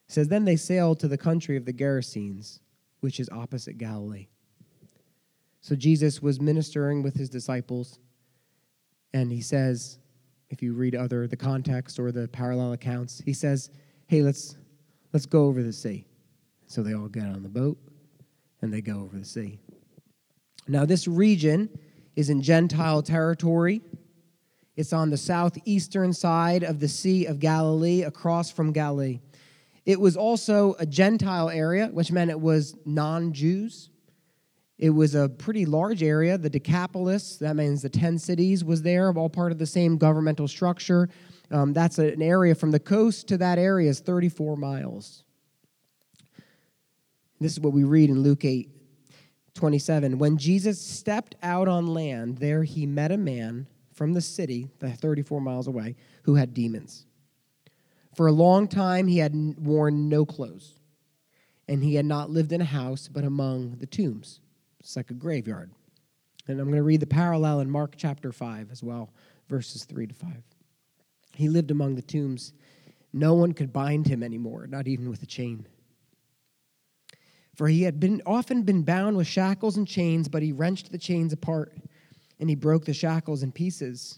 It 0.08 0.13
says, 0.13 0.28
Then 0.28 0.46
they 0.46 0.56
sailed 0.56 1.00
to 1.00 1.08
the 1.08 1.17
country 1.17 1.58
of 1.58 1.65
the 1.65 1.74
Gerasenes, 1.74 2.60
which 3.02 3.20
is 3.20 3.30
opposite 3.30 3.78
Galilee. 3.78 4.28
So 5.62 5.76
Jesus 5.76 6.22
was 6.22 6.39
ministering 6.39 7.04
with 7.04 7.15
his 7.15 7.30
disciples, 7.30 8.00
and 9.13 9.32
he 9.32 9.41
says, 9.41 10.00
if 10.50 10.62
you 10.62 10.74
read 10.74 10.96
other 10.96 11.28
the 11.28 11.38
context 11.38 12.00
or 12.00 12.12
the 12.12 12.28
parallel 12.28 12.74
accounts, 12.74 13.22
he 13.26 13.34
says, 13.34 13.70
"Hey, 14.08 14.22
let's 14.22 14.56
let's 15.13 15.26
go 15.26 15.46
over 15.46 15.62
the 15.62 15.74
sea." 15.74 16.06
So 16.67 16.82
they 16.84 16.93
all 16.93 17.08
get 17.08 17.26
on 17.26 17.43
the 17.43 17.50
boat 17.50 17.78
and 18.62 18.74
they 18.74 18.82
go 18.82 19.00
over 19.00 19.17
the 19.17 19.26
sea. 19.26 19.60
Now 20.67 20.86
this 20.86 21.08
region 21.08 21.70
is 22.15 22.30
in 22.30 22.41
Gentile 22.41 23.02
territory. 23.02 23.82
It's 24.76 24.93
on 24.93 25.10
the 25.10 25.17
southeastern 25.17 26.13
side 26.13 26.63
of 26.63 26.80
the 26.80 26.88
Sea 26.88 27.26
of 27.26 27.39
Galilee, 27.39 28.04
across 28.04 28.52
from 28.52 28.72
Galilee. 28.72 29.20
It 29.88 30.02
was 30.02 30.17
also 30.17 30.76
a 30.80 30.86
Gentile 30.86 31.50
area, 31.50 31.88
which 31.88 32.12
meant 32.12 32.30
it 32.30 32.39
was 32.39 32.76
non 32.86 33.32
Jews. 33.32 33.89
It 34.78 34.89
was 34.89 35.15
a 35.15 35.30
pretty 35.30 35.65
large 35.65 36.04
area. 36.04 36.38
The 36.38 36.50
Decapolis, 36.50 37.38
that 37.38 37.56
means 37.56 37.82
the 37.82 37.89
10 37.89 38.19
cities, 38.19 38.65
was 38.65 38.84
there, 38.84 39.12
all 39.13 39.30
part 39.30 39.54
of 39.54 39.58
the 39.58 39.65
same 39.65 39.97
governmental 39.97 40.47
structure. 40.47 41.10
Um, 41.50 41.71
that's 41.71 41.97
an 42.00 42.21
area 42.21 42.54
from 42.54 42.71
the 42.71 42.82
coast 42.82 43.30
to 43.30 43.38
that 43.38 43.58
area 43.58 43.89
is 43.89 44.02
34 44.02 44.58
miles. 44.58 45.23
This 47.39 47.54
is 47.54 47.60
what 47.62 47.73
we 47.73 47.86
read 47.86 48.10
in 48.10 48.21
Luke 48.21 48.43
8 48.43 48.69
27. 49.56 50.19
When 50.19 50.38
Jesus 50.38 50.80
stepped 50.80 51.34
out 51.41 51.67
on 51.67 51.88
land, 51.88 52.38
there 52.38 52.63
he 52.63 52.86
met 52.86 53.12
a 53.12 53.17
man 53.17 53.65
from 53.93 54.13
the 54.13 54.21
city, 54.21 54.69
the 54.78 54.91
34 54.91 55.41
miles 55.41 55.65
away, 55.65 55.95
who 56.23 56.36
had 56.36 56.54
demons. 56.54 57.07
For 58.17 58.25
a 58.25 58.32
long 58.32 58.67
time, 58.67 59.06
he 59.06 59.19
had 59.19 59.36
worn 59.60 60.10
no 60.10 60.25
clothes, 60.25 60.73
and 61.67 61.84
he 61.84 61.93
had 61.93 62.06
not 62.08 62.32
lived 62.32 62.51
in 62.51 62.62
a 62.62 62.65
house, 62.65 63.08
but 63.08 63.23
among 63.23 63.75
the 63.77 63.86
tombs. 63.86 64.39
It's 64.80 64.95
like 64.95 65.12
a 65.12 65.13
graveyard. 65.13 65.69
And 66.47 66.60
I'm 66.60 66.65
going 66.65 66.77
to 66.77 66.84
read 66.84 67.01
the 67.01 67.06
parallel 67.06 67.60
in 67.60 67.69
Mark 67.69 67.93
chapter 67.95 68.32
5 68.32 68.71
as 68.71 68.82
well, 68.82 69.13
verses 69.47 69.86
3 69.86 70.08
to 70.08 70.15
5. 70.15 70.32
He 71.36 71.47
lived 71.47 71.69
among 71.69 71.93
the 71.93 72.01
tombs. 72.01 72.53
No 73.13 73.36
one 73.36 73.53
could 73.53 73.71
bind 73.71 74.08
him 74.08 74.23
anymore, 74.23 74.65
not 74.65 74.88
even 74.88 75.12
with 75.12 75.21
a 75.21 75.27
chain. 75.27 75.67
For 77.53 77.67
he 77.67 77.84
had 77.84 77.99
been 77.99 78.23
often 78.25 78.63
been 78.63 78.82
bound 78.82 79.15
with 79.15 79.27
shackles 79.27 79.77
and 79.77 79.88
chains, 79.88 80.27
but 80.27 80.41
he 80.41 80.51
wrenched 80.51 80.91
the 80.91 80.97
chains 80.97 81.34
apart 81.34 81.71
and 82.39 82.49
he 82.49 82.56
broke 82.56 82.86
the 82.86 82.95
shackles 82.95 83.43
in 83.43 83.51
pieces. 83.51 84.17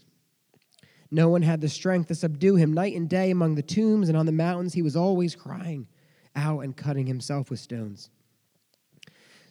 No 1.10 1.28
one 1.28 1.42
had 1.42 1.60
the 1.60 1.68
strength 1.68 2.08
to 2.08 2.14
subdue 2.14 2.56
him. 2.56 2.72
Night 2.72 2.94
and 2.94 3.08
day 3.08 3.30
among 3.30 3.56
the 3.56 3.62
tombs 3.62 4.08
and 4.08 4.16
on 4.16 4.26
the 4.26 4.32
mountains, 4.32 4.74
he 4.74 4.82
was 4.82 4.96
always 4.96 5.34
crying 5.34 5.88
out 6.36 6.60
and 6.60 6.76
cutting 6.76 7.06
himself 7.06 7.50
with 7.50 7.58
stones. 7.58 8.10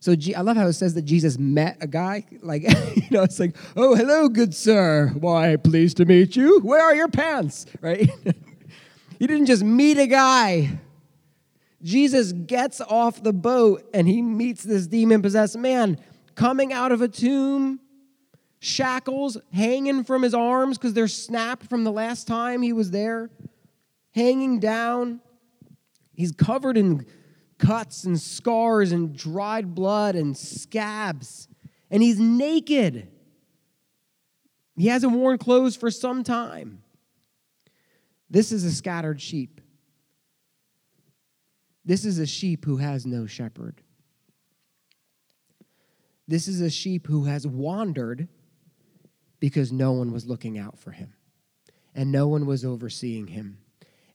So 0.02 0.16
I 0.36 0.42
love 0.42 0.56
how 0.56 0.68
it 0.68 0.74
says 0.74 0.94
that 0.94 1.02
Jesus 1.02 1.38
met 1.38 1.78
a 1.82 1.88
guy. 1.88 2.26
Like, 2.42 2.64
you 2.96 3.08
know, 3.12 3.24
it's 3.24 3.40
like, 3.40 3.56
oh, 3.76 3.96
hello, 3.96 4.30
good 4.30 4.56
sir. 4.56 5.12
Why, 5.20 5.58
pleased 5.58 5.98
to 5.98 6.06
meet 6.06 6.38
you. 6.38 6.62
Where 6.62 6.82
are 6.82 6.96
your 6.96 7.10
pants? 7.10 7.66
Right? 7.82 8.10
he 9.20 9.28
didn't 9.28 9.46
just 9.46 9.64
meet 9.64 9.98
a 9.98 10.08
guy. 10.08 10.80
Jesus 11.82 12.34
gets 12.34 12.82
off 12.82 13.24
the 13.24 13.32
boat 13.32 13.90
and 13.94 14.08
he 14.08 14.22
meets 14.22 14.64
this 14.64 14.88
demon 14.88 15.22
possessed 15.22 15.58
man 15.58 15.98
coming 16.36 16.74
out 16.74 16.92
of 16.92 17.02
a 17.02 17.08
tomb, 17.08 17.80
shackles 18.60 19.38
hanging 19.54 20.04
from 20.04 20.22
his 20.22 20.34
arms 20.34 20.78
because 20.78 20.94
they're 20.94 21.08
snapped 21.08 21.66
from 21.68 21.84
the 21.84 21.92
last 21.92 22.28
time 22.28 22.62
he 22.62 22.74
was 22.74 22.92
there, 22.92 23.30
hanging 24.12 24.60
down. 24.60 25.22
He's 26.14 26.32
covered 26.32 26.78
in 26.78 27.06
cuts 27.58 28.04
and 28.04 28.20
scars 28.20 28.92
and 28.92 29.16
dried 29.16 29.74
blood 29.74 30.16
and 30.16 30.36
scabs. 30.36 31.48
And 31.90 32.04
he's 32.04 32.20
naked. 32.20 33.08
He 34.78 34.88
hasn't 34.88 35.14
worn 35.14 35.38
clothes 35.38 35.76
for 35.76 35.90
some 35.90 36.24
time. 36.24 36.84
This 38.30 38.52
is 38.52 38.64
a 38.64 38.72
scattered 38.72 39.22
sheep. 39.22 39.62
This 41.84 42.06
is 42.06 42.20
a 42.20 42.28
sheep 42.28 42.66
who 42.66 42.78
has 42.78 43.06
no 43.06 43.26
shepherd. 43.26 43.82
This 46.28 46.48
is 46.48 46.62
a 46.62 46.70
sheep 46.70 47.08
who 47.08 47.24
has 47.24 47.48
wandered 47.48 48.28
because 49.40 49.72
no 49.72 49.92
one 49.92 50.12
was 50.12 50.26
looking 50.26 50.58
out 50.58 50.78
for 50.78 50.92
him, 50.92 51.14
and 51.96 52.12
no 52.12 52.28
one 52.28 52.46
was 52.46 52.66
overseeing 52.66 53.28
him, 53.28 53.60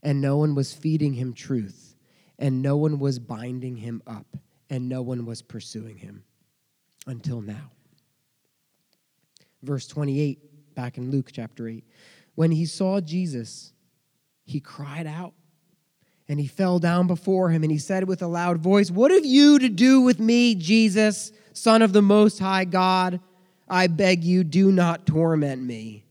and 0.03 0.21
no 0.21 0.37
one 0.37 0.55
was 0.55 0.73
feeding 0.73 1.15
him 1.15 1.33
truth, 1.33 1.95
and 2.39 2.63
no 2.63 2.77
one 2.77 2.99
was 2.99 3.19
binding 3.19 3.77
him 3.77 4.03
up, 4.07 4.37
and 4.71 4.89
no 4.89 5.03
one 5.03 5.25
was 5.25 5.43
pursuing 5.43 5.99
him 5.99 6.25
until 7.07 7.41
now. 7.41 7.71
Verse 9.63 9.87
28, 9.87 10.75
back 10.75 10.99
in 10.99 11.11
Luke 11.11 11.31
chapter 11.33 11.69
8. 11.69 11.85
When 12.35 12.51
he 12.51 12.67
saw 12.67 13.01
Jesus, 13.01 13.73
he 14.45 14.61
cried 14.61 15.07
out 15.07 15.33
and 16.29 16.41
he 16.41 16.47
fell 16.47 16.79
down 16.79 17.07
before 17.07 17.51
him 17.51 17.63
and 17.63 17.73
he 17.73 17.79
said 17.79 18.09
with 18.09 18.23
a 18.23 18.27
loud 18.27 18.59
voice, 18.59 18.91
What 18.91 19.11
have 19.11 19.25
you 19.25 19.59
to 19.59 19.69
do 19.69 20.01
with 20.01 20.19
me, 20.19 20.55
Jesus, 20.55 21.33
Son 21.53 21.83
of 21.83 21.93
the 21.93 22.03
Most 22.03 22.39
High 22.39 22.65
God? 22.65 23.21
I 23.69 23.87
beg 23.87 24.25
you, 24.25 24.45
do 24.45 24.71
not 24.71 25.07
torment 25.07 25.63
me. 25.63 26.05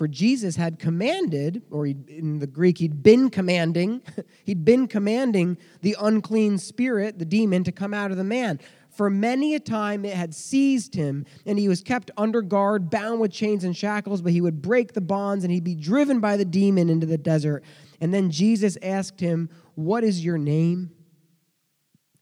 For 0.00 0.08
Jesus 0.08 0.56
had 0.56 0.78
commanded, 0.78 1.62
or 1.70 1.86
in 1.86 2.38
the 2.38 2.46
Greek, 2.46 2.78
he'd 2.78 3.02
been 3.02 3.28
commanding, 3.28 4.00
he'd 4.44 4.64
been 4.64 4.88
commanding 4.88 5.58
the 5.82 5.94
unclean 6.00 6.56
spirit, 6.56 7.18
the 7.18 7.26
demon, 7.26 7.64
to 7.64 7.72
come 7.72 7.92
out 7.92 8.10
of 8.10 8.16
the 8.16 8.24
man. 8.24 8.60
For 8.88 9.10
many 9.10 9.54
a 9.54 9.60
time 9.60 10.06
it 10.06 10.14
had 10.14 10.34
seized 10.34 10.94
him, 10.94 11.26
and 11.44 11.58
he 11.58 11.68
was 11.68 11.82
kept 11.82 12.10
under 12.16 12.40
guard, 12.40 12.88
bound 12.88 13.20
with 13.20 13.30
chains 13.30 13.62
and 13.62 13.76
shackles, 13.76 14.22
but 14.22 14.32
he 14.32 14.40
would 14.40 14.62
break 14.62 14.94
the 14.94 15.02
bonds 15.02 15.44
and 15.44 15.52
he'd 15.52 15.64
be 15.64 15.74
driven 15.74 16.18
by 16.18 16.38
the 16.38 16.46
demon 16.46 16.88
into 16.88 17.06
the 17.06 17.18
desert. 17.18 17.62
And 18.00 18.12
then 18.14 18.30
Jesus 18.30 18.78
asked 18.82 19.20
him, 19.20 19.50
What 19.74 20.02
is 20.02 20.24
your 20.24 20.38
name? 20.38 20.92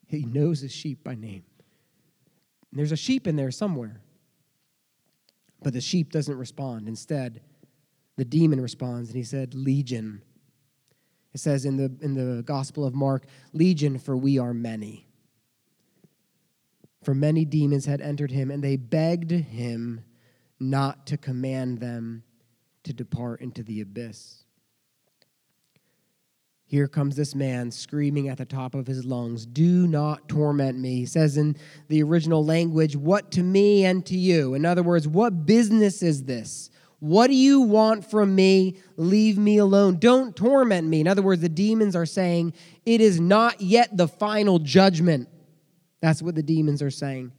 He 0.06 0.24
knows 0.24 0.60
his 0.60 0.72
sheep 0.72 1.04
by 1.04 1.14
name. 1.14 1.44
There's 2.72 2.92
a 2.92 2.96
sheep 2.96 3.26
in 3.26 3.37
there 3.37 3.50
somewhere. 3.50 4.00
But 5.62 5.72
the 5.72 5.81
sheep 5.81 6.12
doesn't 6.12 6.37
respond. 6.37 6.87
Instead, 6.87 7.40
the 8.16 8.24
demon 8.24 8.61
responds 8.61 9.09
and 9.09 9.16
he 9.16 9.24
said, 9.24 9.54
Legion. 9.54 10.22
It 11.35 11.40
says 11.40 11.64
in 11.64 11.76
the, 11.76 11.92
in 12.00 12.14
the 12.14 12.42
Gospel 12.42 12.85
of 12.85 12.94
Mark, 12.94 13.26
Legion, 13.52 13.98
for 13.98 14.16
we 14.16 14.38
are 14.38 14.54
many 14.54 15.09
for 17.02 17.14
many 17.14 17.44
demons 17.44 17.87
had 17.87 18.00
entered 18.00 18.31
him, 18.31 18.50
and 18.50 18.62
they 18.62 18.76
begged 18.76 19.31
him 19.31 20.04
not 20.61 21.07
to 21.07 21.16
command 21.16 21.78
them 21.78 22.22
to 22.83 22.92
depart 22.92 23.40
into 23.40 23.62
the 23.62 23.81
abyss. 23.81 24.44
Here 26.68 26.87
comes 26.87 27.16
this 27.16 27.35
man 27.35 27.70
screaming 27.70 28.28
at 28.28 28.37
the 28.37 28.44
top 28.44 28.74
of 28.74 28.87
his 28.87 29.02
lungs, 29.02 29.46
Do 29.46 29.87
not 29.87 30.28
torment 30.28 30.78
me. 30.78 30.96
He 30.96 31.07
says 31.07 31.38
in 31.38 31.57
the 31.88 32.02
original 32.02 32.44
language, 32.44 32.94
What 32.94 33.31
to 33.33 33.42
me 33.42 33.87
and 33.87 34.04
to 34.04 34.16
you? 34.16 34.52
In 34.52 34.66
other 34.66 34.83
words, 34.83 35.09
what 35.09 35.46
business 35.46 36.02
is 36.02 36.24
this? 36.24 36.68
What 37.00 37.28
do 37.28 37.35
you 37.35 37.62
want 37.62 38.11
from 38.11 38.35
me? 38.35 38.76
Leave 38.98 39.38
me 39.38 39.57
alone. 39.57 39.96
Don't 39.98 40.37
torment 40.37 40.87
me. 40.87 41.00
In 41.00 41.09
other 41.09 41.22
words, 41.22 41.40
the 41.40 41.48
demons 41.48 41.96
are 41.96 42.04
saying, 42.04 42.52
It 42.85 43.00
is 43.00 43.18
not 43.18 43.62
yet 43.62 43.96
the 43.96 44.09
final 44.09 44.59
judgment. 44.59 45.31
That's 46.02 46.20
what 46.20 46.35
the 46.35 46.42
demons 46.42 46.83
are 46.83 46.90
saying. 46.90 47.33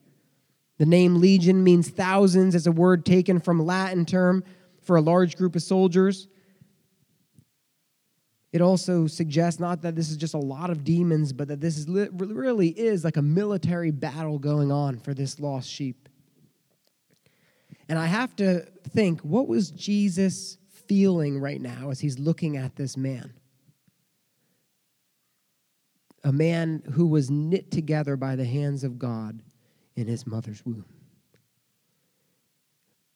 The 0.80 0.88
name 0.88 1.20
legion 1.20 1.63
means 1.63 1.89
thousands. 1.89 2.56
It's 2.56 2.65
a 2.65 2.72
word 2.72 3.06
taken 3.06 3.39
from 3.39 3.63
Latin 3.63 4.06
term 4.06 4.44
for 4.82 4.96
a 4.96 5.02
large 5.02 5.38
group 5.38 5.56
of 5.56 5.62
soldiers. 5.62 6.28
It 8.52 8.62
also 8.62 9.06
suggests 9.08 9.60
not 9.60 9.84
that 9.84 9.96
this 9.96 10.10
is 10.10 10.18
just 10.18 10.34
a 10.34 10.40
lot 10.40 10.70
of 10.70 10.84
demons, 10.84 11.34
but 11.34 11.48
that 11.50 11.62
this 11.62 11.78
is 11.78 11.88
really 11.88 12.70
is 12.70 13.04
like 13.04 13.18
a 13.18 13.22
military 13.22 13.92
battle 13.92 14.40
going 14.40 14.72
on 14.72 14.98
for 14.98 15.14
this 15.14 15.40
lost 15.40 15.70
sheep. 15.70 16.10
And 17.88 18.00
I 18.00 18.08
have 18.08 18.36
to 18.38 18.62
think, 18.90 19.22
what 19.22 19.48
was 19.48 19.72
Jesus 19.72 20.58
feeling 20.88 21.40
right 21.40 21.62
now 21.62 21.92
as 21.92 22.00
he's 22.00 22.18
looking 22.18 22.58
at 22.58 22.76
this 22.76 22.98
man? 22.98 23.34
a 26.24 26.32
man 26.32 26.84
who 26.94 27.08
was 27.08 27.30
knit 27.30 27.72
together 27.72 28.16
by 28.16 28.36
the 28.36 28.46
hands 28.46 28.84
of 28.84 29.00
God 29.00 29.42
in 29.96 30.08
his 30.08 30.26
mother's 30.28 30.66
womb. 30.66 30.86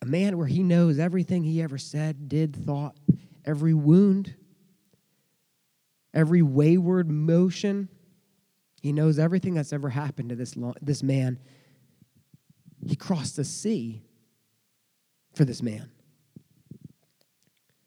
A 0.02 0.06
man 0.06 0.38
where 0.38 0.48
he 0.48 0.63
knows 0.63 1.00
everything 1.00 1.43
he 1.43 1.62
ever 1.62 1.78
said, 1.78 2.28
did, 2.28 2.56
thought, 2.56 2.98
every 3.46 3.74
wound, 3.74 4.36
every 6.13 6.41
wayward 6.41 7.10
motion. 7.10 7.89
He 8.82 8.91
knows 8.91 9.19
everything 9.19 9.54
that's 9.54 9.73
ever 9.73 9.89
happened 9.89 10.30
to 10.30 10.36
this, 10.36 10.56
lo- 10.56 10.76
this 10.82 11.04
man. 11.04 11.39
He 12.86 12.95
crossed 12.95 13.38
the 13.38 13.45
sea 13.45 14.04
for 15.34 15.45
this 15.45 15.62
man. 15.62 15.89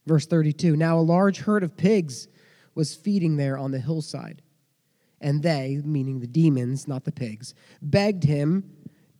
Verse 0.06 0.26
32 0.26 0.76
Now 0.76 0.98
a 0.98 1.00
large 1.00 1.38
herd 1.38 1.62
of 1.62 1.76
pigs 1.76 2.28
was 2.74 2.94
feeding 2.94 3.36
there 3.36 3.58
on 3.58 3.72
the 3.72 3.78
hillside 3.78 4.42
and 5.20 5.42
they, 5.42 5.80
meaning 5.84 6.20
the 6.20 6.26
demons, 6.26 6.86
not 6.86 7.04
the 7.04 7.12
pigs, 7.12 7.54
begged 7.80 8.24
him 8.24 8.70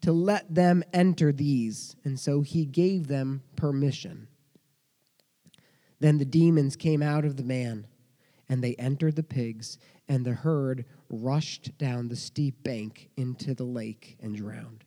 to 0.02 0.12
let 0.12 0.54
them 0.54 0.84
enter 0.92 1.32
these, 1.32 1.96
and 2.04 2.20
so 2.20 2.42
he 2.42 2.64
gave 2.64 3.08
them 3.08 3.42
permission. 3.56 4.28
Then 5.98 6.18
the 6.18 6.24
demons 6.24 6.76
came 6.76 7.02
out 7.02 7.24
of 7.24 7.36
the 7.36 7.42
man, 7.42 7.86
and 8.48 8.62
they 8.62 8.74
entered 8.74 9.16
the 9.16 9.22
pigs, 9.22 9.78
and 10.08 10.24
the 10.24 10.32
herd 10.32 10.84
rushed 11.10 11.76
down 11.78 12.08
the 12.08 12.16
steep 12.16 12.62
bank 12.62 13.10
into 13.16 13.54
the 13.54 13.64
lake 13.64 14.16
and 14.20 14.36
drowned. 14.36 14.84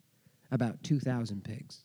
About 0.52 0.82
2,000 0.84 1.44
pigs. 1.44 1.84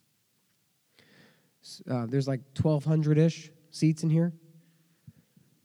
Uh, 1.90 2.06
there's 2.06 2.28
like 2.28 2.40
1,200 2.60 3.18
ish 3.18 3.50
seats 3.70 4.02
in 4.02 4.10
here. 4.10 4.32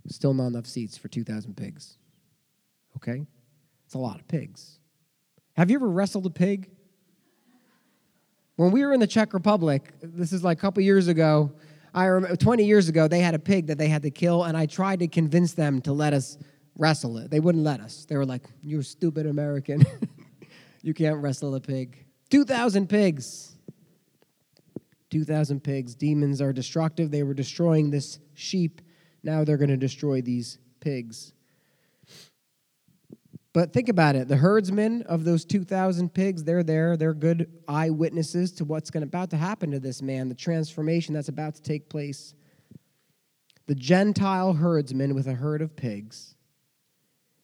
Still 0.08 0.34
not 0.34 0.48
enough 0.48 0.66
seats 0.66 0.98
for 0.98 1.08
2,000 1.08 1.56
pigs. 1.56 1.98
Okay? 2.98 3.26
It's 3.86 3.94
a 3.94 4.00
lot 4.00 4.20
of 4.20 4.28
pigs. 4.28 4.80
Have 5.54 5.70
you 5.70 5.78
ever 5.78 5.90
wrestled 5.90 6.26
a 6.26 6.30
pig? 6.30 6.72
When 8.56 8.72
we 8.72 8.86
were 8.86 8.94
in 8.94 9.00
the 9.00 9.08
Czech 9.08 9.34
Republic, 9.34 9.94
this 10.02 10.34
is 10.34 10.44
like 10.44 10.58
a 10.58 10.62
couple 10.62 10.84
years 10.84 11.08
ago, 11.08 11.52
I 11.94 12.06
remember 12.06 12.36
20 12.36 12.64
years 12.64 12.90
ago, 12.90 13.08
they 13.08 13.20
had 13.20 13.36
a 13.36 13.40
pig 13.40 13.68
that 13.68 13.78
they 13.78 13.88
had 13.88 14.04
to 14.04 14.12
kill, 14.12 14.44
and 14.44 14.56
I 14.56 14.66
tried 14.66 15.00
to 15.00 15.08
convince 15.08 15.54
them 15.54 15.82
to 15.82 15.94
let 15.94 16.14
us 16.14 16.38
wrestle 16.78 17.18
it. 17.18 17.32
They 17.32 17.40
wouldn't 17.40 17.64
let 17.64 17.82
us. 17.82 18.06
They 18.06 18.16
were 18.16 18.26
like, 18.26 18.44
You're 18.64 18.84
stupid 18.84 19.26
American. 19.26 19.84
you 20.82 20.94
can't 20.94 21.22
wrestle 21.22 21.56
a 21.56 21.60
pig. 21.60 22.06
2,000 22.30 22.88
pigs. 22.88 23.56
2,000 25.10 25.64
pigs. 25.64 25.96
Demons 25.96 26.42
are 26.42 26.54
destructive. 26.54 27.10
They 27.10 27.24
were 27.24 27.34
destroying 27.34 27.90
this 27.90 28.20
sheep. 28.36 28.82
Now 29.24 29.44
they're 29.44 29.58
going 29.58 29.70
to 29.70 29.78
destroy 29.78 30.22
these 30.22 30.60
pigs. 30.80 31.34
But 33.52 33.74
think 33.74 33.90
about 33.90 34.16
it. 34.16 34.28
The 34.28 34.38
herdsmen 34.38 35.04
of 35.04 35.24
those 35.24 35.44
2,000 35.44 36.14
pigs, 36.14 36.44
they're 36.44 36.64
there. 36.64 36.96
They're 36.96 37.16
good 37.16 37.52
eyewitnesses 37.68 38.52
to 38.54 38.66
what's 38.66 38.92
going 38.92 39.04
about 39.04 39.32
to 39.32 39.38
happen 39.38 39.72
to 39.72 39.80
this 39.80 40.02
man, 40.02 40.30
the 40.30 40.36
transformation 40.36 41.14
that's 41.14 41.30
about 41.30 41.56
to 41.56 41.62
take 41.62 41.90
place. 41.90 42.36
The 43.66 43.76
Gentile 43.76 44.54
herdsman 44.54 45.16
with 45.16 45.28
a 45.28 45.34
herd 45.34 45.62
of 45.62 45.76
pigs. 45.76 46.36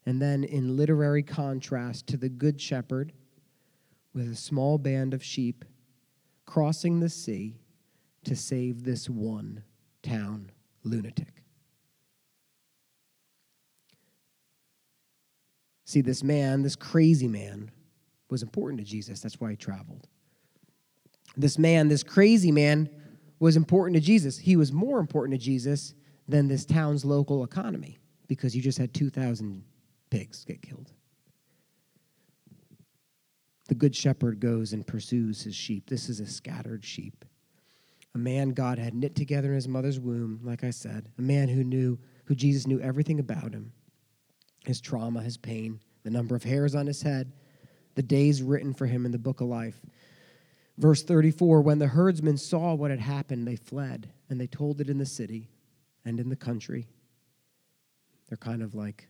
And 0.06 0.22
then, 0.22 0.44
in 0.44 0.78
literary 0.78 1.24
contrast 1.24 2.06
to 2.08 2.18
the 2.18 2.30
good 2.30 2.62
shepherd 2.62 3.12
with 4.14 4.32
a 4.32 4.36
small 4.36 4.78
band 4.78 5.16
of 5.16 5.24
sheep 5.24 5.66
crossing 6.46 7.00
the 7.00 7.10
sea 7.10 7.56
to 8.24 8.36
save 8.36 8.84
this 8.84 9.10
one 9.10 9.64
town 10.04 10.52
lunatic. 10.84 11.45
See, 15.86 16.02
this 16.02 16.24
man, 16.24 16.64
this 16.64 16.76
crazy 16.76 17.28
man, 17.28 17.72
was 18.30 18.42
important 18.42 18.80
to 18.80 18.86
Jesus. 18.86 19.22
That's 19.22 19.40
why 19.40 19.52
he 19.52 19.56
traveled. 19.56 20.08
This 21.38 21.60
man, 21.60 21.88
this 21.88 22.04
crazy 22.04 22.52
man, 22.52 22.90
was 23.40 23.56
important 23.56 23.96
to 23.96 24.02
Jesus. 24.02 24.38
He 24.38 24.56
was 24.56 24.72
more 24.72 25.00
important 25.00 25.40
to 25.40 25.46
Jesus 25.46 25.94
than 26.28 26.48
this 26.48 26.66
town's 26.66 27.06
local 27.06 27.44
economy 27.44 28.00
because 28.28 28.56
you 28.56 28.62
just 28.62 28.80
had 28.80 28.94
2,000 28.94 29.64
pigs 30.10 30.44
get 30.44 30.62
killed. 30.62 30.92
The 33.68 33.76
good 33.76 33.96
shepherd 33.96 34.40
goes 34.40 34.74
and 34.74 34.86
pursues 34.86 35.44
his 35.44 35.56
sheep. 35.56 35.90
This 35.90 36.10
is 36.10 36.20
a 36.20 36.26
scattered 36.26 36.84
sheep. 36.84 37.26
A 38.16 38.18
man 38.18 38.50
God 38.50 38.80
had 38.80 38.94
knit 38.96 39.16
together 39.16 39.50
in 39.50 39.56
his 39.56 39.68
mother's 39.68 40.00
womb, 40.00 40.40
like 40.44 40.64
I 40.64 40.70
said, 40.70 41.10
a 41.20 41.22
man 41.22 41.50
who 41.50 41.64
knew, 41.64 42.00
who 42.26 42.34
Jesus 42.34 42.66
knew 42.66 42.80
everything 42.80 43.20
about 43.20 43.54
him 43.54 43.74
his 44.68 44.82
trauma, 44.82 45.22
his 45.22 45.38
pain, 45.38 45.80
the 46.04 46.10
number 46.10 46.36
of 46.36 46.44
hairs 46.44 46.76
on 46.76 46.88
his 46.88 47.02
head, 47.02 47.32
the 47.96 48.04
days 48.04 48.42
written 48.42 48.74
for 48.74 48.86
him 48.86 49.06
in 49.06 49.12
the 49.12 49.18
book 49.18 49.42
of 49.42 49.48
life. 49.48 49.80
Verse 50.78 51.04
34 51.04 51.62
When 51.62 51.80
the 51.80 51.88
herdsmen 51.88 52.38
saw 52.38 52.74
what 52.74 52.92
had 52.92 53.00
happened, 53.00 53.48
they 53.48 53.56
fled, 53.56 54.10
and 54.30 54.40
they 54.40 54.48
told 54.48 54.82
it 54.82 54.90
in 54.90 54.98
the 54.98 55.06
city 55.06 55.50
and 56.04 56.20
in 56.20 56.30
the 56.30 56.36
country. 56.36 56.88
They're 58.28 58.38
kind 58.38 58.64
of 58.64 58.76
like 58.76 59.08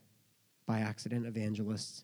by 0.66 0.80
accident 0.80 1.26
evangelists. 1.26 2.04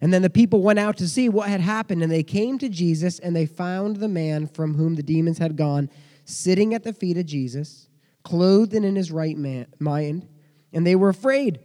And 0.00 0.12
then 0.12 0.22
the 0.22 0.30
people 0.30 0.60
went 0.60 0.78
out 0.78 0.98
to 0.98 1.08
see 1.08 1.28
what 1.28 1.48
had 1.48 1.60
happened, 1.60 2.02
and 2.02 2.12
they 2.12 2.22
came 2.22 2.58
to 2.58 2.68
Jesus, 2.68 3.18
and 3.18 3.34
they 3.34 3.46
found 3.46 3.96
the 3.96 4.08
man 4.08 4.46
from 4.46 4.74
whom 4.74 4.94
the 4.94 5.02
demons 5.02 5.38
had 5.38 5.56
gone 5.56 5.88
sitting 6.24 6.74
at 6.74 6.82
the 6.82 6.92
feet 6.92 7.16
of 7.16 7.24
Jesus, 7.24 7.88
clothed 8.22 8.74
and 8.74 8.84
in 8.84 8.96
his 8.96 9.10
right 9.10 9.36
man, 9.36 9.66
mind, 9.78 10.28
and 10.72 10.86
they 10.86 10.96
were 10.96 11.08
afraid. 11.08 11.60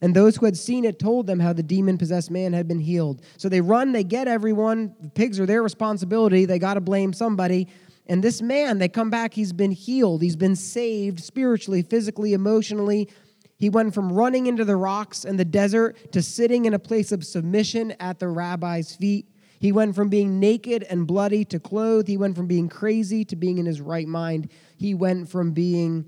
And 0.00 0.14
those 0.14 0.36
who 0.36 0.44
had 0.44 0.56
seen 0.56 0.84
it 0.84 0.98
told 0.98 1.26
them 1.26 1.40
how 1.40 1.52
the 1.52 1.62
demon 1.62 1.98
possessed 1.98 2.30
man 2.30 2.52
had 2.52 2.68
been 2.68 2.80
healed. 2.80 3.22
So 3.36 3.48
they 3.48 3.60
run, 3.60 3.92
they 3.92 4.04
get 4.04 4.28
everyone. 4.28 4.94
The 5.00 5.08
pigs 5.08 5.40
are 5.40 5.46
their 5.46 5.62
responsibility. 5.62 6.44
They 6.44 6.58
got 6.58 6.74
to 6.74 6.80
blame 6.80 7.12
somebody. 7.12 7.68
And 8.06 8.22
this 8.22 8.42
man, 8.42 8.78
they 8.78 8.88
come 8.88 9.08
back, 9.08 9.32
he's 9.32 9.52
been 9.52 9.70
healed. 9.70 10.20
He's 10.20 10.36
been 10.36 10.56
saved 10.56 11.20
spiritually, 11.20 11.82
physically, 11.82 12.34
emotionally. 12.34 13.08
He 13.56 13.70
went 13.70 13.94
from 13.94 14.12
running 14.12 14.46
into 14.46 14.64
the 14.64 14.76
rocks 14.76 15.24
and 15.24 15.38
the 15.38 15.44
desert 15.44 16.12
to 16.12 16.20
sitting 16.20 16.66
in 16.66 16.74
a 16.74 16.78
place 16.78 17.12
of 17.12 17.24
submission 17.24 17.92
at 17.92 18.18
the 18.18 18.28
rabbi's 18.28 18.94
feet. 18.94 19.28
He 19.58 19.72
went 19.72 19.94
from 19.94 20.10
being 20.10 20.38
naked 20.38 20.82
and 20.82 21.06
bloody 21.06 21.46
to 21.46 21.58
clothed. 21.58 22.08
He 22.08 22.18
went 22.18 22.36
from 22.36 22.46
being 22.46 22.68
crazy 22.68 23.24
to 23.26 23.36
being 23.36 23.56
in 23.56 23.64
his 23.64 23.80
right 23.80 24.06
mind. 24.06 24.50
He 24.76 24.92
went 24.92 25.30
from 25.30 25.52
being 25.52 26.04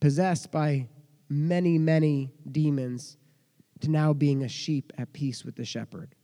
possessed 0.00 0.50
by 0.50 0.88
many, 1.34 1.78
many 1.78 2.32
demons 2.50 3.16
to 3.80 3.90
now 3.90 4.12
being 4.12 4.42
a 4.42 4.48
sheep 4.48 4.92
at 4.96 5.12
peace 5.12 5.44
with 5.44 5.56
the 5.56 5.64
shepherd. 5.64 6.14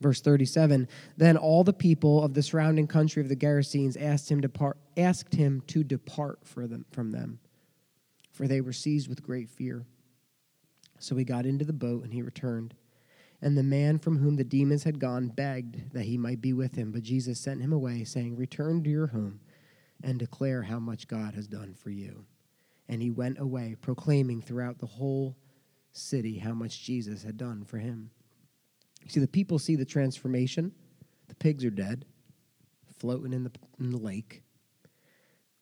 Verse 0.00 0.20
37 0.20 0.88
Then 1.16 1.36
all 1.36 1.64
the 1.64 1.72
people 1.72 2.22
of 2.22 2.34
the 2.34 2.42
surrounding 2.42 2.86
country 2.86 3.22
of 3.22 3.28
the 3.28 3.36
Gerasenes 3.36 4.00
asked 4.00 4.30
him, 4.30 4.40
depart, 4.40 4.78
asked 4.96 5.34
him 5.34 5.62
to 5.68 5.82
depart 5.82 6.40
them, 6.54 6.84
from 6.90 7.10
them, 7.10 7.40
for 8.32 8.46
they 8.46 8.60
were 8.60 8.72
seized 8.72 9.08
with 9.08 9.22
great 9.22 9.48
fear. 9.48 9.84
So 10.98 11.16
he 11.16 11.24
got 11.24 11.46
into 11.46 11.64
the 11.64 11.72
boat 11.72 12.04
and 12.04 12.12
he 12.12 12.22
returned. 12.22 12.74
And 13.42 13.58
the 13.58 13.62
man 13.62 13.98
from 13.98 14.18
whom 14.18 14.36
the 14.36 14.44
demons 14.44 14.84
had 14.84 14.98
gone 14.98 15.28
begged 15.28 15.92
that 15.92 16.04
he 16.04 16.16
might 16.16 16.40
be 16.40 16.54
with 16.54 16.76
him. 16.76 16.92
But 16.92 17.02
Jesus 17.02 17.40
sent 17.40 17.60
him 17.60 17.72
away, 17.72 18.04
saying, 18.04 18.36
Return 18.36 18.82
to 18.84 18.90
your 18.90 19.08
home 19.08 19.40
and 20.02 20.18
declare 20.18 20.62
how 20.62 20.78
much 20.78 21.08
God 21.08 21.34
has 21.34 21.46
done 21.46 21.74
for 21.74 21.90
you. 21.90 22.24
And 22.88 23.00
he 23.00 23.10
went 23.10 23.38
away, 23.38 23.76
proclaiming 23.80 24.42
throughout 24.42 24.78
the 24.78 24.86
whole 24.86 25.36
city 25.92 26.38
how 26.38 26.52
much 26.52 26.82
Jesus 26.82 27.22
had 27.22 27.36
done 27.36 27.64
for 27.64 27.78
him. 27.78 28.10
You 29.02 29.10
see, 29.10 29.20
the 29.20 29.28
people 29.28 29.58
see 29.58 29.76
the 29.76 29.84
transformation. 29.84 30.72
The 31.28 31.34
pigs 31.34 31.64
are 31.64 31.70
dead, 31.70 32.04
floating 32.98 33.32
in 33.32 33.44
the, 33.44 33.50
in 33.78 33.90
the 33.90 33.98
lake. 33.98 34.42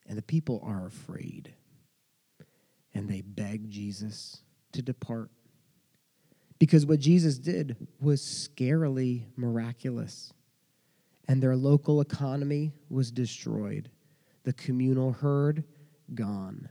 And 0.07 0.19
the 0.19 0.23
people 0.23 0.63
are 0.65 0.87
afraid. 0.87 1.55
And 2.95 3.09
they 3.09 3.21
beg 3.21 3.71
Jesus 3.71 4.43
to 4.73 4.83
depart. 4.83 5.31
Because 6.59 6.87
what 6.87 7.01
Jesus 7.01 7.39
did 7.39 7.77
was 8.01 8.21
scarily 8.21 9.25
miraculous. 9.37 10.33
And 11.29 11.43
their 11.43 11.57
local 11.57 12.01
economy 12.01 12.73
was 12.89 13.11
destroyed, 13.11 13.91
the 14.45 14.53
communal 14.53 15.13
herd 15.13 15.65
gone. 16.15 16.69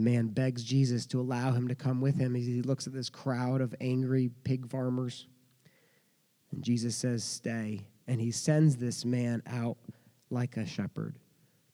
The 0.00 0.10
man 0.10 0.28
begs 0.28 0.64
Jesus 0.64 1.04
to 1.08 1.20
allow 1.20 1.52
him 1.52 1.68
to 1.68 1.74
come 1.74 2.00
with 2.00 2.18
him 2.18 2.34
as 2.34 2.46
he 2.46 2.62
looks 2.62 2.86
at 2.86 2.94
this 2.94 3.10
crowd 3.10 3.60
of 3.60 3.74
angry 3.82 4.30
pig 4.44 4.66
farmers. 4.66 5.26
And 6.50 6.64
Jesus 6.64 6.96
says, 6.96 7.22
Stay. 7.22 7.86
And 8.06 8.18
he 8.18 8.30
sends 8.30 8.76
this 8.76 9.04
man 9.04 9.42
out 9.46 9.76
like 10.30 10.56
a 10.56 10.64
shepherd 10.64 11.18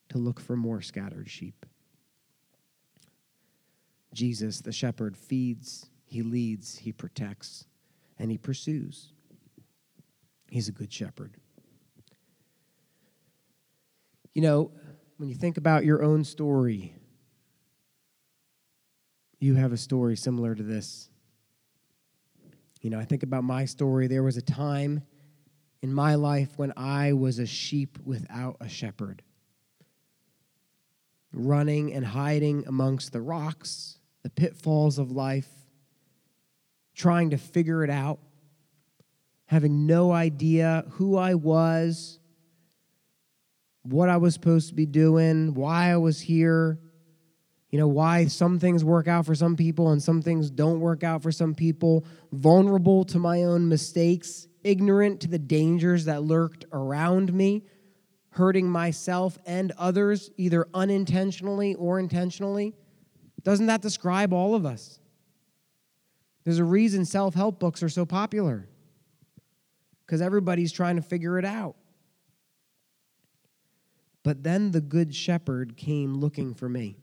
to 0.09 0.19
look 0.19 0.41
for 0.41 0.57
more 0.57 0.83
scattered 0.83 1.31
sheep. 1.31 1.67
Jesus, 4.13 4.61
the 4.61 4.73
shepherd, 4.73 5.17
feeds, 5.17 5.87
he 6.05 6.23
leads, 6.23 6.79
he 6.79 6.91
protects, 6.91 7.67
and 8.19 8.29
he 8.29 8.39
pursues. 8.39 9.13
He's 10.51 10.69
a 10.69 10.73
good 10.73 10.93
shepherd. 10.93 11.37
You 14.35 14.43
know, 14.43 14.73
when 15.17 15.29
you 15.29 15.37
think 15.37 15.59
about 15.59 15.85
your 15.85 16.03
own 16.03 16.25
story, 16.25 16.93
you 19.47 19.55
have 19.55 19.73
a 19.73 19.77
story 19.77 20.17
similar 20.17 20.57
to 20.57 20.63
this. 20.65 21.09
You 22.83 22.91
know, 22.91 22.99
I 22.99 23.05
think 23.05 23.23
about 23.23 23.45
my 23.45 23.65
story. 23.65 24.09
There 24.09 24.25
was 24.25 24.37
a 24.37 24.43
time 24.43 25.03
in 25.83 25.93
my 25.93 26.17
life 26.17 26.51
when 26.57 26.73
I 26.77 27.13
was 27.13 27.39
a 27.39 27.47
sheep 27.47 27.97
without 28.05 28.57
a 28.61 28.69
shepherd, 28.69 29.23
running 31.33 31.93
and 31.93 32.05
hiding 32.05 32.65
amongst 32.67 33.13
the 33.13 33.21
rocks, 33.21 34.01
the 34.25 34.31
pitfalls 34.31 34.99
of 34.99 35.13
life, 35.13 35.49
trying 36.95 37.31
to 37.31 37.37
figure 37.37 37.85
it 37.85 37.91
out, 37.91 38.19
having 39.47 39.87
no 39.87 40.11
idea 40.11 40.85
who 40.93 41.17
I 41.17 41.35
was, 41.35 42.19
what 43.85 44.09
I 44.09 44.17
was 44.17 44.35
supposed 44.35 44.71
to 44.71 44.75
be 44.75 44.87
doing, 44.87 45.55
why 45.55 45.93
I 45.93 45.99
was 45.99 46.21
here 46.21 46.81
you 47.71 47.79
know, 47.79 47.89
why 47.89 48.27
some 48.27 48.59
things 48.59 48.85
work 48.85 49.09
out 49.09 49.27
for 49.27 49.35
some 49.35 49.57
people 49.57 49.91
and 49.91 50.03
some 50.03 50.23
things 50.23 50.51
don't 50.51 50.81
work 50.81 51.03
out 51.03 51.23
for 51.23 51.33
some 51.33 51.55
people, 51.55 52.05
vulnerable 52.33 53.05
to 53.05 53.19
my 53.19 53.43
own 53.43 53.69
mistakes, 53.69 54.47
ignorant 54.63 55.21
to 55.21 55.29
the 55.29 55.39
dangers 55.39 56.05
that 56.05 56.23
lurked 56.23 56.65
around 56.73 57.33
me, 57.33 57.65
hurting 58.31 58.69
myself 58.69 59.37
and 59.47 59.73
others, 59.79 60.31
either 60.37 60.69
unintentionally 60.75 61.75
or 61.75 61.99
intentionally. 61.99 62.75
Doesn't 63.43 63.67
that 63.67 63.83
describe 63.83 64.33
all 64.33 64.55
of 64.55 64.65
us? 64.65 65.01
There's 66.45 66.59
a 66.59 66.65
reason 66.65 67.05
self 67.05 67.35
help 67.35 67.59
books 67.59 67.83
are 67.83 67.89
so 67.89 68.07
popular 68.07 68.69
because 70.05 70.23
everybody's 70.23 70.71
trying 70.71 70.97
to 70.97 71.03
figure 71.03 71.39
it 71.39 71.45
out. 71.45 71.75
But 74.23 74.45
then 74.45 74.71
the 74.71 74.81
Good 74.81 75.15
Shepherd 75.15 75.77
came 75.77 76.15
looking 76.15 76.55
for 76.55 76.69
me. 76.69 76.97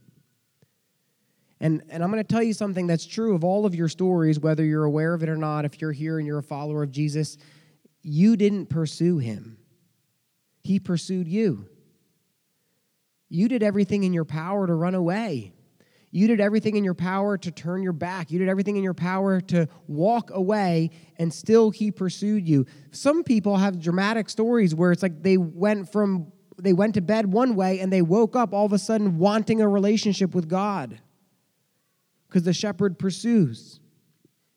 And, 1.63 1.81
and 1.87 2.03
I'm 2.03 2.11
going 2.11 2.21
to 2.21 2.27
tell 2.27 2.43
you 2.43 2.51
something 2.51 2.87
that's 2.87 3.05
true 3.05 3.33
of 3.35 3.45
all 3.45 3.65
of 3.65 3.73
your 3.73 3.87
stories, 3.87 4.37
whether 4.37 4.65
you're 4.65 4.83
aware 4.83 5.13
of 5.13 5.23
it 5.23 5.29
or 5.29 5.37
not. 5.37 5.63
If 5.63 5.79
you're 5.79 5.93
here 5.93 6.17
and 6.17 6.27
you're 6.27 6.39
a 6.39 6.43
follower 6.43 6.83
of 6.83 6.91
Jesus, 6.91 7.37
you 8.01 8.35
didn't 8.35 8.65
pursue 8.65 9.17
him, 9.17 9.57
he 10.61 10.77
pursued 10.77 11.25
you. 11.25 11.69
You 13.29 13.47
did 13.47 13.63
everything 13.63 14.03
in 14.03 14.13
your 14.13 14.25
power 14.25 14.67
to 14.67 14.75
run 14.75 14.93
away. 14.93 15.53
You 16.11 16.27
did 16.27 16.41
everything 16.41 16.75
in 16.75 16.83
your 16.83 16.93
power 16.93 17.37
to 17.37 17.49
turn 17.49 17.81
your 17.81 17.93
back. 17.93 18.29
You 18.29 18.39
did 18.39 18.49
everything 18.49 18.75
in 18.75 18.83
your 18.83 18.93
power 18.93 19.39
to 19.41 19.67
walk 19.87 20.31
away, 20.31 20.91
and 21.17 21.33
still 21.33 21.71
he 21.71 21.91
pursued 21.91 22.45
you. 22.45 22.65
Some 22.91 23.23
people 23.23 23.55
have 23.55 23.81
dramatic 23.81 24.29
stories 24.29 24.75
where 24.75 24.91
it's 24.91 25.01
like 25.01 25.23
they 25.23 25.37
went 25.37 25.89
from 25.89 26.33
they 26.61 26.73
went 26.73 26.95
to 26.95 27.01
bed 27.01 27.31
one 27.31 27.55
way 27.55 27.79
and 27.79 27.91
they 27.91 28.01
woke 28.01 28.35
up 28.35 28.53
all 28.53 28.65
of 28.65 28.73
a 28.73 28.77
sudden 28.77 29.17
wanting 29.17 29.61
a 29.61 29.67
relationship 29.67 30.35
with 30.35 30.49
God 30.49 30.99
because 32.33 32.45
the 32.45 32.51
shepherd 32.53 32.97
pursues. 32.97 33.79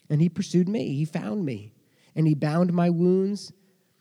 And 0.09 0.19
he 0.23 0.31
pursued 0.31 0.67
me, 0.67 0.95
he 0.95 1.05
found 1.05 1.45
me, 1.45 1.75
and 2.15 2.27
he 2.27 2.35
bound 2.35 2.73
my 2.73 2.89
wounds, 2.89 3.53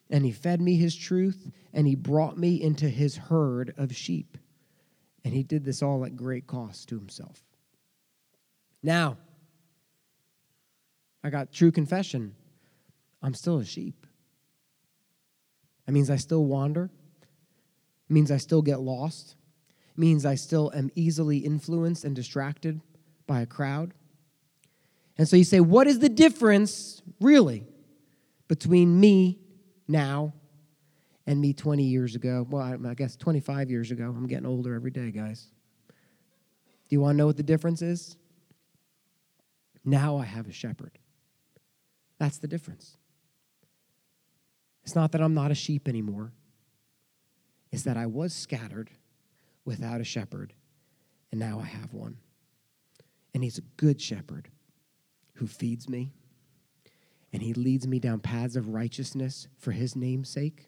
and 0.09 0.23
he 0.23 0.31
fed 0.31 0.61
me 0.61 0.77
his 0.77 0.95
truth, 0.95 1.51
and 1.73 1.85
he 1.85 1.95
brought 1.95 2.37
me 2.37 2.61
into 2.61 2.87
his 2.87 3.17
herd 3.17 3.73
of 3.75 3.93
sheep. 3.93 4.37
And 5.25 5.33
he 5.33 5.43
did 5.43 5.65
this 5.65 5.81
all 5.81 6.05
at 6.05 6.15
great 6.15 6.47
cost 6.47 6.87
to 6.89 6.97
himself. 6.97 7.43
Now, 8.81 9.17
I 11.21 11.29
got 11.29 11.51
true 11.51 11.71
confession. 11.71 12.33
I'm 13.21 13.33
still 13.33 13.57
a 13.57 13.65
sheep. 13.65 14.07
That 15.85 15.91
means 15.91 16.09
I 16.09 16.15
still 16.15 16.45
wander. 16.45 16.91
It 18.09 18.13
means 18.13 18.31
I 18.31 18.37
still 18.37 18.61
get 18.61 18.79
lost. 18.79 19.35
It 19.89 19.97
means 19.97 20.25
I 20.25 20.35
still 20.35 20.71
am 20.73 20.91
easily 20.95 21.39
influenced 21.39 22.05
and 22.05 22.15
distracted 22.15 22.79
by 23.27 23.41
a 23.41 23.45
crowd. 23.45 23.93
And 25.17 25.27
so 25.27 25.35
you 25.35 25.43
say, 25.43 25.59
what 25.59 25.87
is 25.87 25.99
the 25.99 26.09
difference, 26.09 27.01
really, 27.21 27.65
between 28.47 28.99
me 28.99 29.39
now 29.87 30.33
and 31.25 31.39
me 31.39 31.53
20 31.53 31.83
years 31.83 32.15
ago? 32.15 32.45
Well, 32.49 32.79
I 32.85 32.93
guess 32.93 33.15
25 33.15 33.69
years 33.69 33.91
ago. 33.91 34.05
I'm 34.05 34.27
getting 34.27 34.45
older 34.45 34.75
every 34.75 34.91
day, 34.91 35.11
guys. 35.11 35.47
Do 35.87 36.95
you 36.95 37.01
want 37.01 37.15
to 37.15 37.17
know 37.17 37.25
what 37.25 37.37
the 37.37 37.43
difference 37.43 37.81
is? 37.81 38.17
Now 39.83 40.17
I 40.17 40.25
have 40.25 40.47
a 40.47 40.51
shepherd. 40.51 40.99
That's 42.19 42.37
the 42.37 42.47
difference. 42.47 42.97
It's 44.83 44.95
not 44.95 45.11
that 45.13 45.21
I'm 45.21 45.33
not 45.33 45.49
a 45.49 45.55
sheep 45.55 45.87
anymore, 45.87 46.31
it's 47.71 47.83
that 47.83 47.97
I 47.97 48.05
was 48.05 48.33
scattered 48.33 48.91
without 49.65 49.99
a 49.99 50.03
shepherd, 50.03 50.53
and 51.31 51.39
now 51.39 51.59
I 51.59 51.65
have 51.65 51.91
one. 51.91 52.17
And 53.35 53.43
he's 53.43 53.59
a 53.59 53.63
good 53.77 54.01
shepherd 54.01 54.49
who 55.33 55.45
feeds 55.45 55.87
me, 55.87 56.13
and 57.31 57.43
he 57.43 57.53
leads 57.53 57.85
me 57.85 57.99
down 57.99 58.19
paths 58.19 58.55
of 58.55 58.69
righteousness 58.69 59.47
for 59.59 59.71
his 59.71 59.95
name's 59.95 60.29
sake. 60.29 60.65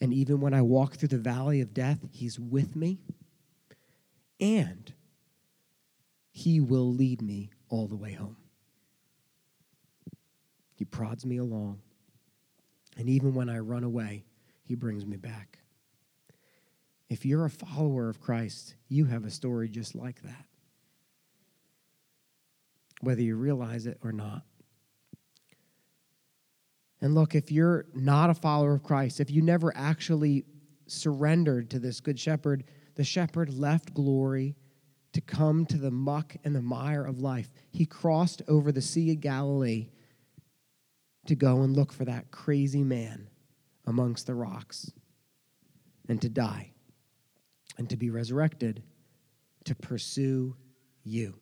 And 0.00 0.14
even 0.14 0.40
when 0.40 0.54
I 0.54 0.62
walk 0.62 0.94
through 0.94 1.08
the 1.08 1.18
valley 1.18 1.60
of 1.60 1.74
death, 1.74 1.98
he's 2.10 2.40
with 2.40 2.74
me. 2.74 3.00
And 4.40 4.94
he 6.30 6.60
will 6.60 6.94
lead 6.94 7.20
me 7.20 7.50
all 7.68 7.86
the 7.86 7.96
way 7.96 8.12
home. 8.12 8.36
He 10.74 10.86
prods 10.86 11.26
me 11.26 11.36
along. 11.36 11.82
And 12.96 13.08
even 13.08 13.34
when 13.34 13.50
I 13.50 13.58
run 13.58 13.84
away, 13.84 14.24
He 14.62 14.74
brings 14.74 15.04
me 15.04 15.16
back. 15.16 15.58
If 17.08 17.26
you're 17.26 17.44
a 17.44 17.50
follower 17.50 18.08
of 18.08 18.20
Christ, 18.20 18.76
you 18.88 19.04
have 19.06 19.24
a 19.24 19.30
story 19.30 19.68
just 19.68 19.94
like 19.94 20.22
that, 20.22 20.46
whether 23.00 23.22
you 23.22 23.36
realize 23.36 23.86
it 23.86 23.98
or 24.02 24.12
not. 24.12 24.42
And 27.00 27.14
look, 27.14 27.34
if 27.34 27.50
you're 27.50 27.86
not 27.94 28.30
a 28.30 28.34
follower 28.34 28.74
of 28.74 28.82
Christ, 28.82 29.20
if 29.20 29.30
you 29.30 29.42
never 29.42 29.72
actually 29.74 30.44
surrendered 30.86 31.70
to 31.70 31.78
this 31.78 32.00
good 32.00 32.18
shepherd, 32.18 32.64
the 32.96 33.04
shepherd 33.04 33.52
left 33.52 33.94
glory 33.94 34.56
to 35.12 35.20
come 35.20 35.64
to 35.66 35.78
the 35.78 35.90
muck 35.90 36.36
and 36.44 36.54
the 36.54 36.62
mire 36.62 37.04
of 37.04 37.20
life. 37.20 37.50
He 37.70 37.86
crossed 37.86 38.42
over 38.48 38.70
the 38.70 38.82
Sea 38.82 39.12
of 39.12 39.20
Galilee 39.20 39.88
to 41.26 41.34
go 41.34 41.62
and 41.62 41.74
look 41.74 41.92
for 41.92 42.04
that 42.04 42.30
crazy 42.30 42.82
man 42.82 43.28
amongst 43.86 44.26
the 44.26 44.34
rocks 44.34 44.92
and 46.08 46.20
to 46.22 46.28
die 46.28 46.72
and 47.78 47.88
to 47.90 47.96
be 47.96 48.10
resurrected 48.10 48.82
to 49.64 49.74
pursue 49.74 50.56
you. 51.02 51.34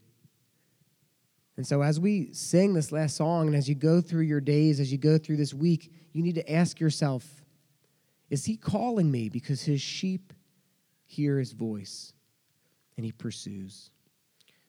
And 1.59 1.67
so, 1.67 1.83
as 1.83 1.99
we 1.99 2.33
sing 2.33 2.73
this 2.73 2.93
last 2.93 3.17
song, 3.17 3.49
and 3.49 3.57
as 3.57 3.69
you 3.69 3.75
go 3.75 4.01
through 4.01 4.23
your 4.23 4.41
days, 4.41 4.79
as 4.79 4.93
you 4.93 4.97
go 4.97 5.19
through 5.19 5.39
this 5.39 5.53
week, 5.53 5.93
you 6.13 6.23
need 6.23 6.37
to 6.37 6.53
ask 6.53 6.79
yourself 6.79 7.43
Is 8.31 8.45
he 8.45 8.57
calling 8.57 9.11
me 9.11 9.29
because 9.29 9.63
his 9.63 9.81
sheep 9.81 10.33
hear 11.05 11.37
his 11.37 11.51
voice 11.51 12.13
and 12.97 13.05
he 13.05 13.11
pursues? 13.11 13.91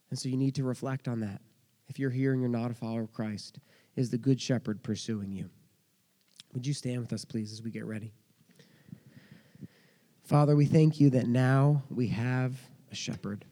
And 0.10 0.18
so, 0.18 0.30
you 0.30 0.36
need 0.36 0.56
to 0.56 0.64
reflect 0.64 1.08
on 1.08 1.20
that. 1.20 1.42
If 1.90 2.00
you're 2.00 2.10
here 2.10 2.34
and 2.34 2.42
you're 2.42 2.50
not 2.50 2.72
a 2.72 2.74
follower 2.74 3.02
of 3.02 3.14
Christ, 3.14 3.60
is 3.96 4.10
the 4.10 4.18
Good 4.18 4.42
Shepherd 4.42 4.82
pursuing 4.82 5.32
you? 5.32 5.48
Would 6.54 6.66
you 6.66 6.74
stand 6.74 7.02
with 7.02 7.14
us, 7.14 7.24
please, 7.24 7.54
as 7.54 7.62
we 7.62 7.70
get 7.70 7.86
ready? 7.86 8.14
Father, 10.24 10.56
we 10.56 10.66
thank 10.66 11.00
you 11.00 11.12
that 11.12 11.28
now 11.28 11.84
we 11.92 12.08
have 12.08 12.60
a 12.92 12.96
shepherd. 12.96 13.46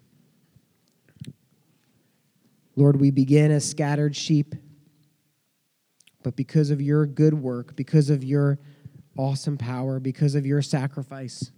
Lord, 2.77 3.01
we 3.01 3.09
begin 3.09 3.49
as 3.49 3.67
scattered 3.67 4.15
sheep, 4.15 4.53
but 6.23 6.35
because 6.35 6.69
of 6.69 6.79
your 6.79 7.07
good 7.07 7.33
work, 7.33 7.75
because 7.75 8.11
of 8.11 8.23
your 8.23 8.59
awesome 9.17 9.57
power, 9.57 9.99
because 9.99 10.35
of 10.35 10.45
your 10.45 10.61
sacrifice, 10.61 11.51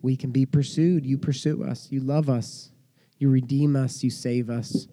we 0.00 0.16
can 0.16 0.30
be 0.30 0.46
pursued. 0.46 1.04
You 1.04 1.18
pursue 1.18 1.62
us, 1.62 1.88
you 1.90 2.00
love 2.00 2.30
us, 2.30 2.70
you 3.18 3.28
redeem 3.28 3.76
us, 3.76 4.02
you 4.02 4.08
save 4.08 4.48
us. 4.48 4.88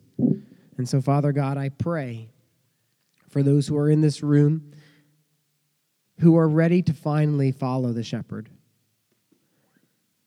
And 0.78 0.88
so, 0.88 1.02
Father 1.02 1.32
God, 1.32 1.58
I 1.58 1.70
pray 1.70 2.30
for 3.30 3.42
those 3.42 3.68
who 3.68 3.78
are 3.78 3.90
in 3.90 4.02
this 4.02 4.22
room 4.22 4.74
who 6.20 6.36
are 6.36 6.50
ready 6.50 6.82
to 6.82 6.94
finally 6.94 7.54
follow 7.54 7.94
the 7.94 8.04
shepherd, 8.04 8.50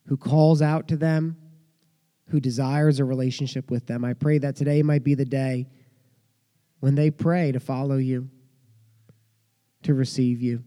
who 0.07 0.16
calls 0.16 0.62
out 0.62 0.88
to 0.88 0.97
them 0.97 1.37
who 2.29 2.41
desires 2.41 3.01
a 3.01 3.05
relationship 3.05 3.71
with 3.71 3.87
them. 3.87 4.05
I 4.05 4.12
pray 4.12 4.38
that 4.38 4.57
today 4.57 4.83
might 4.83 5.03
be 5.03 5.14
the 5.14 5.25
day 5.25 5.67
when 6.81 6.95
they 6.95 7.11
pray 7.11 7.53
to 7.53 7.61
follow 7.61 7.97
you, 7.97 8.29
to 9.83 9.95
receive 9.95 10.41
you. 10.41 10.62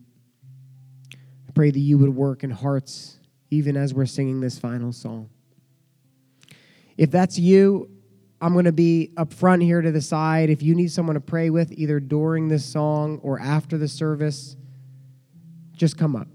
I 1.47 1.52
pray 1.54 1.71
that 1.71 1.80
you 1.80 1.97
would 1.97 2.15
work 2.15 2.43
in 2.43 2.50
hearts 2.50 3.19
even 3.52 3.78
as 3.78 3.93
we're 3.93 4.06
singing 4.06 4.41
this 4.41 4.58
final 4.58 4.91
song. 4.91 5.30
If 6.97 7.12
that's 7.12 7.38
you, 7.38 7.89
I'm 8.39 8.54
going 8.54 8.65
to 8.65 8.71
be 8.71 9.12
up 9.17 9.34
front 9.34 9.62
here 9.62 9.82
to 9.82 9.91
the 9.91 10.02
side. 10.02 10.50
If 10.50 10.63
you 10.63 10.74
need 10.74 10.91
someone 10.91 11.13
to 11.13 11.21
pray 11.21 11.50
with, 11.50 11.71
either 11.74 12.00
during 12.00 12.47
this 12.47 12.65
song 12.65 13.19
or 13.21 13.39
after 13.39 13.78
the 13.78 13.88
service, 13.88 14.56
just 15.74 15.97
come 15.97 16.15
up. 16.15 16.28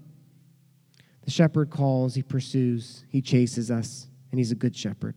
The 1.23 1.31
shepherd 1.31 1.69
calls, 1.69 2.15
he 2.15 2.21
pursues, 2.21 3.03
he 3.09 3.21
chases 3.21 3.69
us 3.69 4.07
and 4.31 4.39
he's 4.39 4.51
a 4.51 4.55
good 4.55 4.75
shepherd. 4.75 5.15